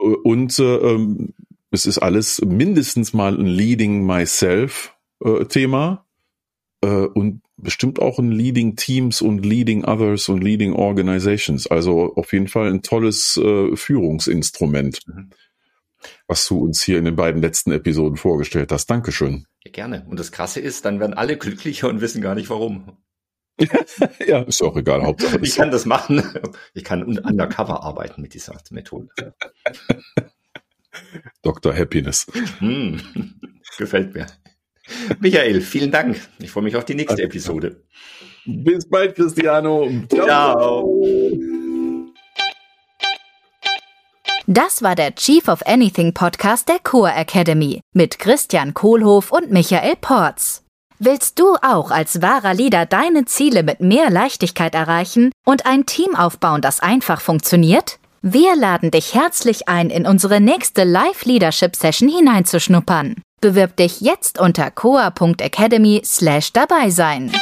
Äh, 0.00 0.04
und 0.04 0.58
äh, 0.58 0.76
ähm, 0.76 1.34
es 1.70 1.86
ist 1.86 1.98
alles 1.98 2.40
mindestens 2.40 3.12
mal 3.12 3.38
ein 3.38 3.46
Leading 3.46 4.04
Myself 4.06 4.94
äh, 5.22 5.44
Thema 5.44 6.06
äh, 6.82 6.86
und 6.86 7.42
bestimmt 7.56 8.00
auch 8.00 8.18
ein 8.18 8.30
Leading 8.30 8.76
Teams 8.76 9.20
und 9.20 9.44
Leading 9.44 9.84
Others 9.84 10.28
und 10.28 10.42
Leading 10.42 10.74
Organizations. 10.74 11.66
Also 11.66 12.14
auf 12.14 12.32
jeden 12.32 12.48
Fall 12.48 12.70
ein 12.70 12.82
tolles 12.82 13.36
äh, 13.36 13.74
Führungsinstrument, 13.74 15.00
mhm. 15.06 15.30
was 16.26 16.46
du 16.46 16.58
uns 16.60 16.82
hier 16.82 16.98
in 16.98 17.04
den 17.04 17.16
beiden 17.16 17.42
letzten 17.42 17.72
Episoden 17.72 18.16
vorgestellt 18.16 18.70
hast. 18.72 18.86
Dankeschön. 18.86 19.46
Ja, 19.64 19.72
gerne. 19.72 20.06
Und 20.08 20.20
das 20.20 20.32
Krasse 20.32 20.60
ist, 20.60 20.84
dann 20.84 21.00
werden 21.00 21.14
alle 21.14 21.36
glücklicher 21.36 21.88
und 21.88 22.00
wissen 22.00 22.22
gar 22.22 22.34
nicht 22.34 22.50
warum. 22.50 22.96
ja, 24.26 24.42
ist 24.42 24.62
auch 24.62 24.76
egal. 24.76 25.02
Hauptsache. 25.02 25.40
Ich 25.42 25.56
kann 25.56 25.72
das 25.72 25.84
machen. 25.84 26.22
Ich 26.74 26.84
kann 26.84 27.02
undercover 27.02 27.82
arbeiten 27.82 28.22
mit 28.22 28.34
dieser 28.34 28.56
Methode. 28.70 29.08
Dr. 31.42 31.74
Happiness. 31.74 32.26
Hm, 32.58 33.00
gefällt 33.76 34.14
mir. 34.14 34.26
Michael, 35.20 35.60
vielen 35.60 35.90
Dank. 35.90 36.20
Ich 36.38 36.50
freue 36.50 36.64
mich 36.64 36.76
auf 36.76 36.84
die 36.84 36.94
nächste 36.94 37.22
Episode. 37.22 37.82
Bis 38.44 38.88
bald, 38.88 39.14
Cristiano. 39.14 39.88
Ciao. 40.08 40.24
Ciao. 40.26 41.04
Das 44.46 44.82
war 44.82 44.94
der 44.94 45.14
Chief 45.14 45.46
of 45.48 45.66
Anything 45.66 46.14
Podcast 46.14 46.68
der 46.68 46.78
Core 46.78 47.12
Academy 47.12 47.80
mit 47.92 48.18
Christian 48.18 48.72
Kohlhoff 48.72 49.30
und 49.30 49.50
Michael 49.50 49.96
Porz. 50.00 50.64
Willst 50.98 51.38
du 51.38 51.54
auch 51.62 51.90
als 51.90 52.22
wahrer 52.22 52.54
Leader 52.54 52.86
deine 52.86 53.26
Ziele 53.26 53.62
mit 53.62 53.80
mehr 53.80 54.10
Leichtigkeit 54.10 54.74
erreichen 54.74 55.30
und 55.44 55.66
ein 55.66 55.86
Team 55.86 56.16
aufbauen, 56.16 56.62
das 56.62 56.80
einfach 56.80 57.20
funktioniert? 57.20 57.98
Wir 58.22 58.56
laden 58.56 58.90
dich 58.90 59.14
herzlich 59.14 59.68
ein, 59.68 59.90
in 59.90 60.06
unsere 60.06 60.40
nächste 60.40 60.82
Live-Leadership-Session 60.82 62.08
hineinzuschnuppern. 62.08 63.16
Bewirb 63.40 63.76
dich 63.76 64.00
jetzt 64.00 64.40
unter 64.40 64.70
coa.academy 64.70 66.02
slash 66.04 66.52
dabei 66.52 66.90
sein. 66.90 67.32